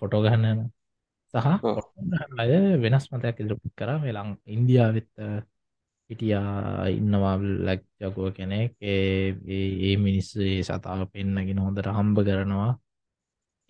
[0.00, 0.60] ෆොටෝ ගහන්නන
[1.34, 1.78] සහ ඔව්
[2.40, 2.52] අය
[2.84, 3.98] වෙනස් මතයක් ඉදිරිපුත් කරා.
[4.02, 5.10] මේ ලං ඉන්දියාවෙත්
[6.10, 8.72] හිටියා ඉන්නවා ලැක්්ජකුව කෙනෙක්.
[8.82, 12.72] ඒ මිනිස්සු ඒ සතාව පෙන්න්නගෙන හොඳට හම්බ කරනවා.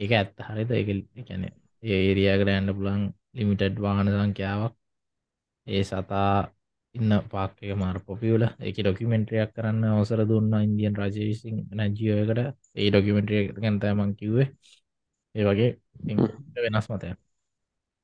[0.01, 0.89] ඒක ඇත්ත හරිත එක
[1.29, 1.43] කැන
[1.83, 3.03] ඒ ඒරියකට ඇන්ඩ පුළන්
[3.37, 4.75] ලිමිටඩ් වාහන සංඛ්‍යාවක්.
[5.67, 6.31] ඒ සතා
[6.95, 12.41] ඉන්න පාක්ක මාර පොපියල එක ඩොකිමෙන්ට්‍රියක් කරන්න අවසර දුන්න ඉන්දියන් රජවිසින් නැජියෝකට
[12.77, 14.49] ඒ ඩොකිමෙන්ට්‍රිය ගැන්තෑමං කිව්වේ.
[15.35, 15.71] ඒ වගේ
[16.65, 17.09] වෙනස් මතය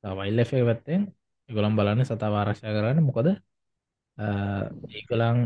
[0.03, 1.01] වයිල්ල පැත්තෙන්
[1.49, 3.27] ගොළම් බලන්න සතා ආරක්ෂා කරන්න මොකද?
[4.91, 5.39] ඒකලං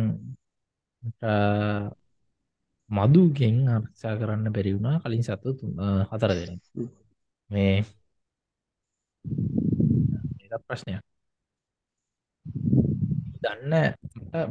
[2.89, 5.49] මදුගෙන් ආරක්ෂා කරන්න බැරිවුණා කලින් සත්තු
[6.09, 6.59] හතර දෙන
[7.49, 7.75] මේ
[10.67, 11.03] ප්‍රශ්නයක්
[13.45, 13.73] දන්න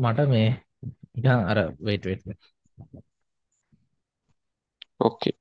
[0.03, 0.49] මට මේ
[1.16, 2.40] ඉකන් අර වේටවෙට
[5.01, 5.34] ඕකේ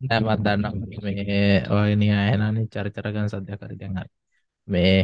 [0.00, 0.64] නෑමත් දන්න
[1.04, 1.44] මේ
[1.76, 4.10] ඔයනි අයනනි චරිචරගන් සධ්‍ය කරිතැන් හරි.
[4.68, 4.98] මේ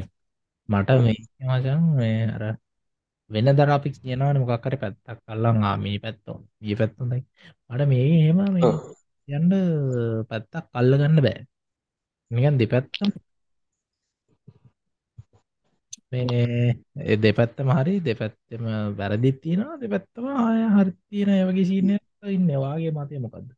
[0.69, 2.45] මට මේ මචන් මේ අර
[3.31, 6.39] වෙන දර අපි කියනවන මොකක්කර පැත්තක් කල්ලං ආමී පැත්තෝ.
[6.63, 7.21] ඒ පැත්තුොදයි
[7.71, 8.71] මට මේ හෙම මේ
[9.29, 9.53] යන්ඩ
[10.31, 11.41] පැත්තක් කල්ල ගන්න බෑ.
[12.31, 13.09] නිකන් දෙපැත්තම්
[16.13, 18.65] මේ දෙපැත්තම හරි දෙපැත්තම
[18.99, 21.95] වැරදිත් තියෙනවා දෙපැත්තම ආය හරි තියෙන ඒ වගේ සීනය
[22.29, 22.49] ඉන්න.
[22.59, 23.49] වාගේ මතය මොකක්ද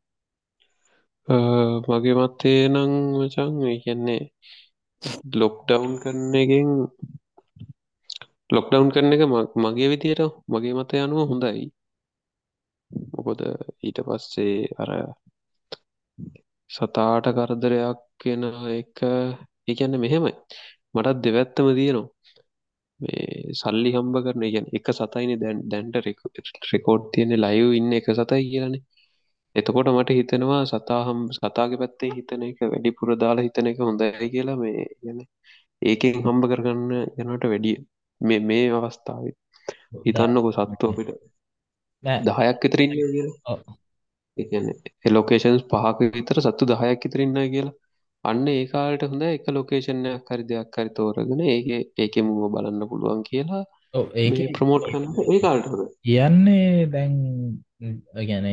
[1.87, 4.21] මගේ මත්තේ නං මචන් ඒ කියන්නේ
[5.33, 6.69] ලොක්ඩවුන් කරන එකෙන්
[8.49, 9.23] ලොක්ඩවුන් කරන එක
[9.63, 11.65] මගේ විදියට මගේ මත යනුව හොඳයි.
[13.13, 13.39] මොකොද
[13.85, 14.89] ඊට පස්සේ අර
[16.69, 18.97] සතාට කරදරයක් කියෙන එක
[19.69, 20.33] ඒකන්න මෙහෙමයි.
[20.95, 22.09] මටත් දෙවැත්තම තියෙනවා.
[23.03, 25.95] මේ සල්ලි හම්බ කරන ගැන එක සතයින දැන් දැන්ට
[26.71, 28.75] රෙකෝඩ් තියෙන ලයව් ඉන්න එක සතයි කියලන.
[29.55, 34.85] එතකොට මට හිතෙනවා සතාහම් සතාගේ පැත්තේ හිතන එක වැඩිපුර දාලා හිතන එක හොඳයි කියලා මේ
[35.01, 35.19] ගැන
[35.81, 36.91] ඒකෙන් හම්බ කරගන්න
[37.23, 37.77] යනට වැඩිය
[38.21, 39.23] මේ මේ අවස්ථාව.
[40.05, 41.09] හිතන්නකො සත්තු අපිට.
[42.23, 43.57] දහයක් ඉතරන්න කියලා.
[45.05, 47.73] එලෝකේෂන්ස් පහක විතර සත්තු දහයක් ඉතරන්න කියලා
[48.23, 51.67] අන්න ඒකාලට හොඳ එක ලොකේෂන්යක් හරි දෙයක් හරි තෝරගෙන ඒක
[51.97, 53.63] ඒක මුව බලන්න පුළුවන් කියලා
[54.17, 57.17] ඒ ප්‍රමෝට් කන්න ඒකාලට හොඳ කියන්නේ දැන්
[58.23, 58.47] ගැන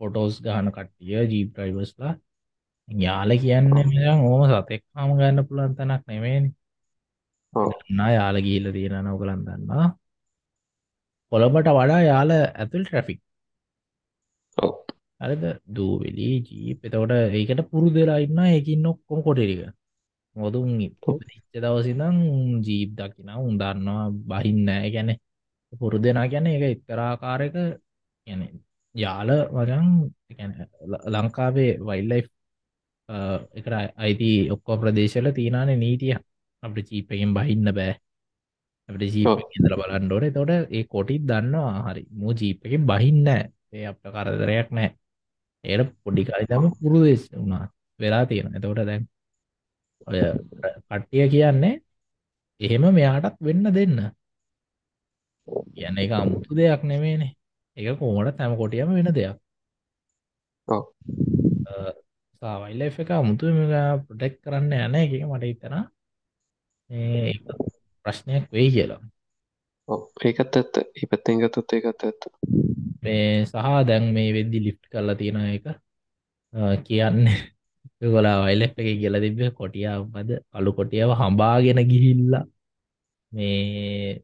[0.00, 2.14] ෆොටෝස් ගහන කට්ටිය ජීප් ්‍රයිවස්ලා
[2.88, 6.50] යාල කියන්න මෙයන් ඕම සතෙක් හම ගන්න පුළන් තැනක් නෙමේනි
[7.92, 9.86] නා යාල ගීල තියෙන නවකලන් දන්නා
[11.32, 13.20] කොළඹට වඩා යාල ඇතුල් ට්‍රැෆික්
[15.20, 15.42] අරද
[15.76, 19.60] දූවෙලි ජීප එතකොට ඒකට පුරු දෙලා ඉන්න ඒකින් නොක්කොම කොටරික
[20.36, 22.16] මොදුන් ඉච්ච දවසිදං
[22.66, 25.10] ජීප් දකින උන්දන්නවා බහින්නෑ ගැන
[25.72, 27.56] පුරු දෙනා ගැන එක එක්තරාකාරක
[28.26, 28.40] ගැන
[28.94, 29.86] යාල වරන්
[31.06, 32.22] ලංකාවේ වයිල්ලයි
[33.54, 36.14] එකට අයිති ඔක්කෝ ප්‍රදේශල තිීනාන නීතිය.
[36.62, 37.92] අපට චීපකෙන් බහින්න බෑ.
[38.88, 41.74] අපට ජීප ඉදල බලන්ඩෝන තොට ඒ කොටිත් දන්නවා.
[41.86, 42.02] හරි.
[42.12, 44.90] මූ ජීපකින් බහින්න ඒ අපට කරදරයක් නෑ
[45.66, 47.64] ඒට පොඩිකාරිතම පුරුදෙස් වුණා.
[48.00, 49.04] වෙලා තියෙන එතකොට දැන්
[50.06, 50.20] ඔය
[50.88, 51.74] කට්ටිය කියන්නේ
[52.60, 53.98] එහෙම මෙයාටත් වෙන්න දෙන්න.
[55.74, 57.32] කියන්න එක අමුතු දෙයක් නෙමේනේ
[57.76, 59.36] එක කෝමට තැම කොටියම වෙන දෙයක්.
[62.42, 63.44] සාවයිල්ල එක අමුතු
[64.06, 65.76] ප්‍රටෙක් කරන්න යන එක මට හිතන
[68.04, 69.02] ප්‍රශ්නයක් වෙයි කියලා.
[70.26, 70.74] ඒකත් ඇත්ත.
[70.98, 72.22] ඒ පැත්තෙන් ගතොත් ඒකත් ඇත්ත
[73.06, 75.66] මේ සහ දැන් මේ වෙද්දි ලිෆ්ට් කරලා තියෙන එක
[76.82, 77.18] කියන්න
[78.04, 82.44] ගොලා වයිල එක කියල තිබ කොටියාව පද අලු කොටියාව හම්බාගෙන ගිහිල්ලා
[83.32, 84.22] මේ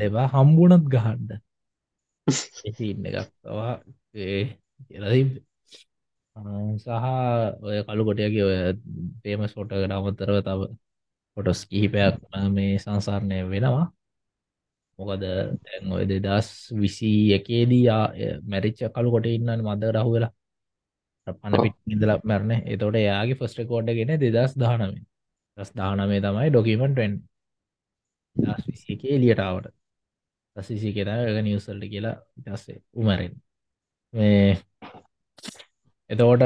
[0.00, 1.30] එවා හම්බුණත් ගහන්ඩ
[2.82, 3.72] ඉන්න එකක් තවා
[4.12, 5.30] කියලතිබ
[6.76, 6.88] සහ
[7.62, 8.56] ඔය කළු කොටියගේ ඔය
[9.22, 10.60] පේම සෝටකට අමතරව තව
[11.36, 12.14] කොටස් කිහිපයක්
[12.50, 13.86] මේ සංසාරණය වෙනවා.
[15.02, 17.84] මොකද දැන් ඔය දෙදස් විසි එකේදී
[18.46, 20.32] මැරිච්ච කළු කොට ඉන්නන්න මද රහු වෙලා
[21.40, 22.52] පන පිට ඉදල මැරණ.
[22.66, 24.96] එතොට එයාගේ ෆස්ට කෝඩ් ගෙන දෙදස් දානම
[25.58, 27.12] දස් දානමේ තමයි ඩොකිමෙන්ටෙන්
[28.36, 29.72] දස් විසි එක එලියටාවට
[30.56, 33.34] දසිසි කෙන එක නිවසල්ට කියලා ඉටස්සේ උමරෙන්
[36.10, 36.42] එතකොට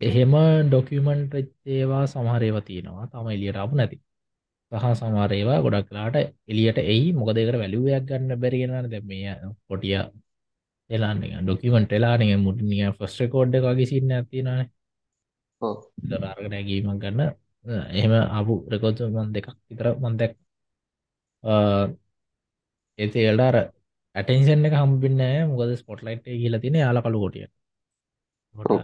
[0.00, 0.32] එහෙම
[0.64, 1.34] ඩොකිමන්ට්
[1.68, 3.06] ඒවා සමහරේව තියෙනවා.
[3.06, 3.96] තම එලියට අප නැති
[4.72, 6.16] සහ සමාරේවා ගොඩක් කලාට
[6.50, 7.06] එලියට එයි.
[7.18, 9.34] මොකදකට වැලුවයක් ගන්න බැරිගෙන දැ මේ
[9.68, 9.96] කොටිය
[10.90, 14.50] එලාන්න ඩොකිමට එලාන මුටිය ෆස්ට කෝඩ් වගේ සින්න ඇතිනන
[15.62, 15.76] ඔව්.
[16.30, 17.20] අර්ග නැගීමක් ගන්න.
[17.98, 20.32] එහෙම අපපු රෙකෝච මන් දෙකක් විතර මන්දැක්
[22.98, 23.56] ඒති එල්ඩාර
[24.14, 27.46] ඇටන්ෂන් එක හම්බින්න මොකද ස්පොට්ලයිට් කියල තින යාල කළු කොටිය
[28.54, 28.80] ඔව්.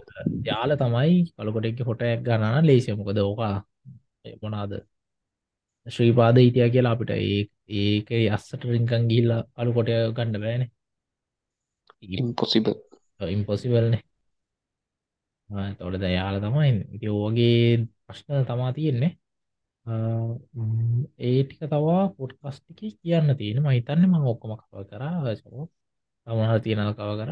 [0.49, 2.95] යාල තමයි කළුකොටෙක් හොටයක් ගණන ලේසිය.
[3.01, 3.55] මොකද ඕකා
[4.43, 4.71] මොනාද
[5.89, 7.39] ශ්‍රීපාද හිටිය කියලා අපිට ඒ
[7.79, 10.63] ඒක අස්සට රිංකන් ගිල්ල අලු කොටය ගණ්ඩ බෑන.
[12.13, 12.73] ඉම්පොසිබල්
[13.29, 14.01] ඉම්පොසිවල්නේ
[15.79, 17.57] තොට දයාල තමයි ඉති ඕගේ
[18.05, 19.11] ප්‍රශ්න තමා තියෙන්නේ.
[21.21, 25.17] ඒටික තවා පොට්කස්ටික කියන්න තියෙන මහිතන්න ම ඔක්කොම කව කරා.
[26.27, 27.31] තමහ තියෙනල් කව කර.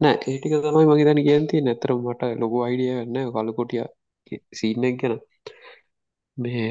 [0.00, 3.84] නෑ ඒටික තමයි මගේ තැන කියන්ති නැතර මට ලොකු අයිඩිය වෙන්න කලකොටිය
[4.58, 5.14] සීනෙක් ගැන
[6.36, 6.68] මේ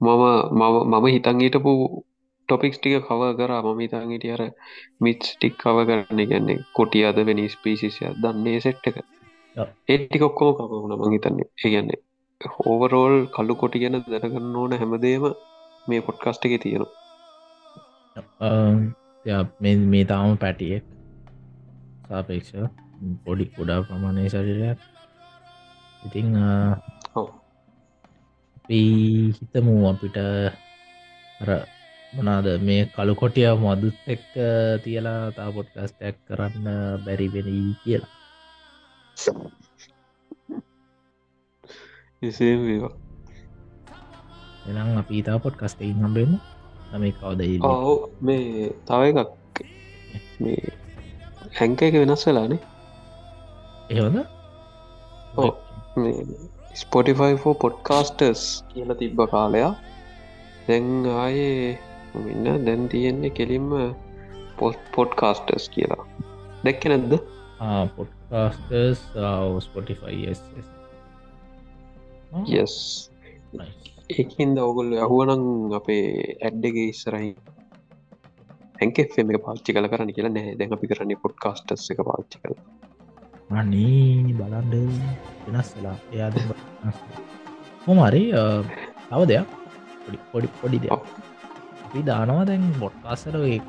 [0.00, 0.22] මම
[0.58, 1.72] මම මම හිතන් හිටපු
[2.48, 3.60] ටොපික්ස් ටික කව කරා.
[3.66, 4.42] මම හිතන් හිටිය අර
[5.04, 6.20] මිච් ටික් කව කරන්න.
[6.30, 8.96] ගැන්නේ කොටිය අද වෙනි ස්පීසිසිය දන්නේ සෙට් එක.
[9.56, 9.68] ඔව්.
[9.92, 11.48] ඒටි කොක්කොම කවුන මං හිතන්නේ.
[11.64, 12.00] ඒගන්නේ
[12.40, 15.24] හෝවරෝල් කල්ලු කොටි ගැන දැනගන්න ඕන හැමදේම
[15.88, 16.92] මේ පොඩ්කස්ට එක තියෙනවා.
[19.92, 20.84] මේ තාම පැටියෙක්.
[22.08, 22.52] සාපේක්ෂ
[23.24, 24.78] පොඩි කුඩා ප්‍රමාණය ශරිරයක්.
[26.06, 26.28] ඉතිං.
[28.66, 28.82] අපි
[29.30, 30.16] හිතමු අපිට
[31.38, 31.50] අර
[32.12, 34.34] මනාද මේ කළු කොටිය මදුත් එක්ක
[34.82, 36.66] තියලා තා පොඩ්කස්ටක් කරන්න
[37.04, 38.12] බැරිවෙෙනී කියලා.
[42.22, 42.94] එසේ වේවා.
[44.66, 46.36] එනම් අපි තා පොඩ්කස්ටයින් හම්බෙමු
[46.90, 49.30] නම කවද ඔව් මේ තව එකක්.
[50.42, 50.74] මේ
[51.54, 52.60] හැංක එක වෙනස් වෙලානේ
[53.90, 54.16] එහොද
[55.38, 55.54] ඔව්.
[56.80, 59.72] ස්පොටිෆයිෝ පොඩ්කාස්ටර්ස් කියල තිබ්බ කාලයා
[60.66, 60.88] දැන්
[61.22, 61.78] ආයේ
[62.24, 63.70] මෙන්න දැන් තියෙන්නේ කෙලින්ම
[64.58, 66.04] පොස් පොඩ්කාස්ටර්ස් කියලා.
[66.64, 67.12] දැක්ක නැද්ද?
[67.96, 69.00] පොඩ්කාස්ටර්ස්
[69.66, 70.20] ස්පොටිෆයි
[72.60, 72.70] යස්
[74.14, 75.44] ඒකින්ද ඔගුල් යහුවනං
[75.80, 76.06] අපේ
[76.46, 77.30] ඇඩ්ඩගේ ඉස්සරහි
[78.80, 80.56] හැන්කෙම එක පාච්චි කල කරන්න කියලා නෑ.
[80.58, 82.56] දැන් අපි කරන්නේ පොඩ්කාස්ටස් එක පාච්චි කළ
[83.50, 84.74] අනේ බලන්ඩ
[85.46, 85.96] වෙනස් වෙලා.
[86.12, 86.34] එයාද
[87.86, 88.22] හොමරි
[89.08, 89.46] තව දෙයක්.
[90.02, 91.02] පොඩි පොඩි පොඩි දෙයක්.
[91.86, 93.66] අපි දානවා දැන් බොට්කාසර එක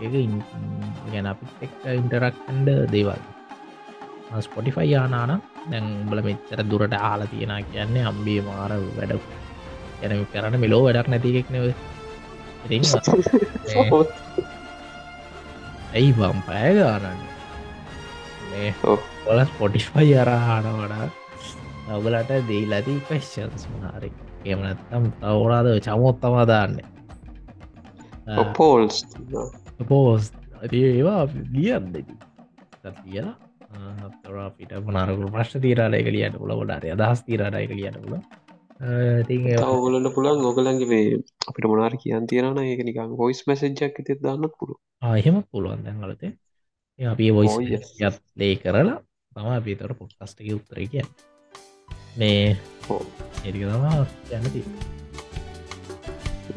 [1.12, 3.22] ගැන අපි එක් ඉන්ටරක්න්ඩ දේවල්.
[4.42, 5.32] ස්පොටිෆයි යානාන
[5.72, 9.14] දැන් බල මෙච්චර දුරට ආල තියෙන කියන්නේ අම්බිය මාර වැඩ
[10.02, 11.66] ගැන කරන්න මෙලෝ වැඩක් නැතිකෙක් නව
[15.94, 17.22] ඇයි බම් පෑ ගානන්න?
[18.50, 19.00] මේ ඔව්.
[19.28, 21.08] ඔල ස්පොටිස්පයි අරහාන වඩා
[21.96, 24.12] ඔගලට දීලති පෙස්්චන්ස් මනාරි
[24.46, 26.78] එමනත්තම් තවරාද චමොත්තමා දාන්න.
[28.58, 29.04] පෝල්ස්
[29.88, 30.32] පෝස්
[30.74, 31.92] ඒවා ගියන්න
[32.98, 33.36] කියලා
[34.46, 38.16] අපිට මනාරකුල ප්‍රශ්න තීරාලය කලියට පුල ොඩාරය අදහස් තීරාරය කලියට පුල
[39.68, 44.80] ඔගලන්න පුළන් ඔගලන්ගේ මේ අපිට මොනාර කියන් තියෙන ඒක නිකන් ගොයිස් මැසෙන්ජක් ති දන්න පුළු
[45.04, 46.34] ආහෙම පුළුවන් දැන්ගලතේ
[47.00, 47.94] අපි yes.
[48.00, 48.98] යත් ලේ කරලා
[49.38, 51.06] තම අපිතර පොක්කස්ටක උත්තර කිය
[52.20, 52.58] මේ
[52.90, 53.06] ඔව්.
[53.46, 54.62] එරික තමා යන්නති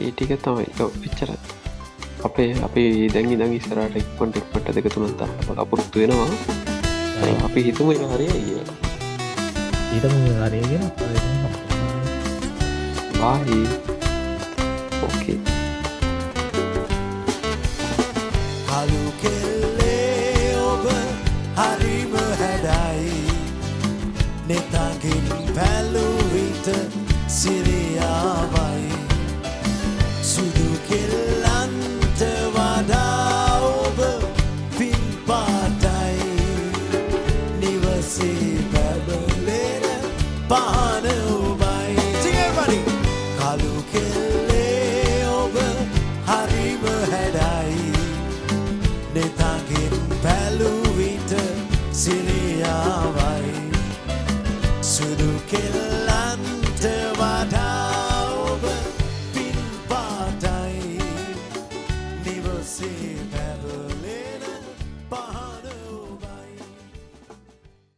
[0.00, 0.66] ඒ ටික තමයි.
[0.84, 1.30] ඔව්, එච්චර
[2.28, 5.20] අපේ අපේ දැඟි දඟ ඉස්සරට එක්පොන්ට එක්පට දෙක තුනන්ත
[5.62, 6.30] අපපුරත්තු වෙනවා.
[7.46, 8.60] අපි හිතම හරය කිය
[9.94, 10.14] ඊටම
[10.44, 10.84] ආරයගෙන
[13.20, 13.58] බාහි
[15.06, 15.38] ඕකේ
[18.68, 20.84] කලු කෙල්ලේ ඔබ
[21.60, 22.09] හරිම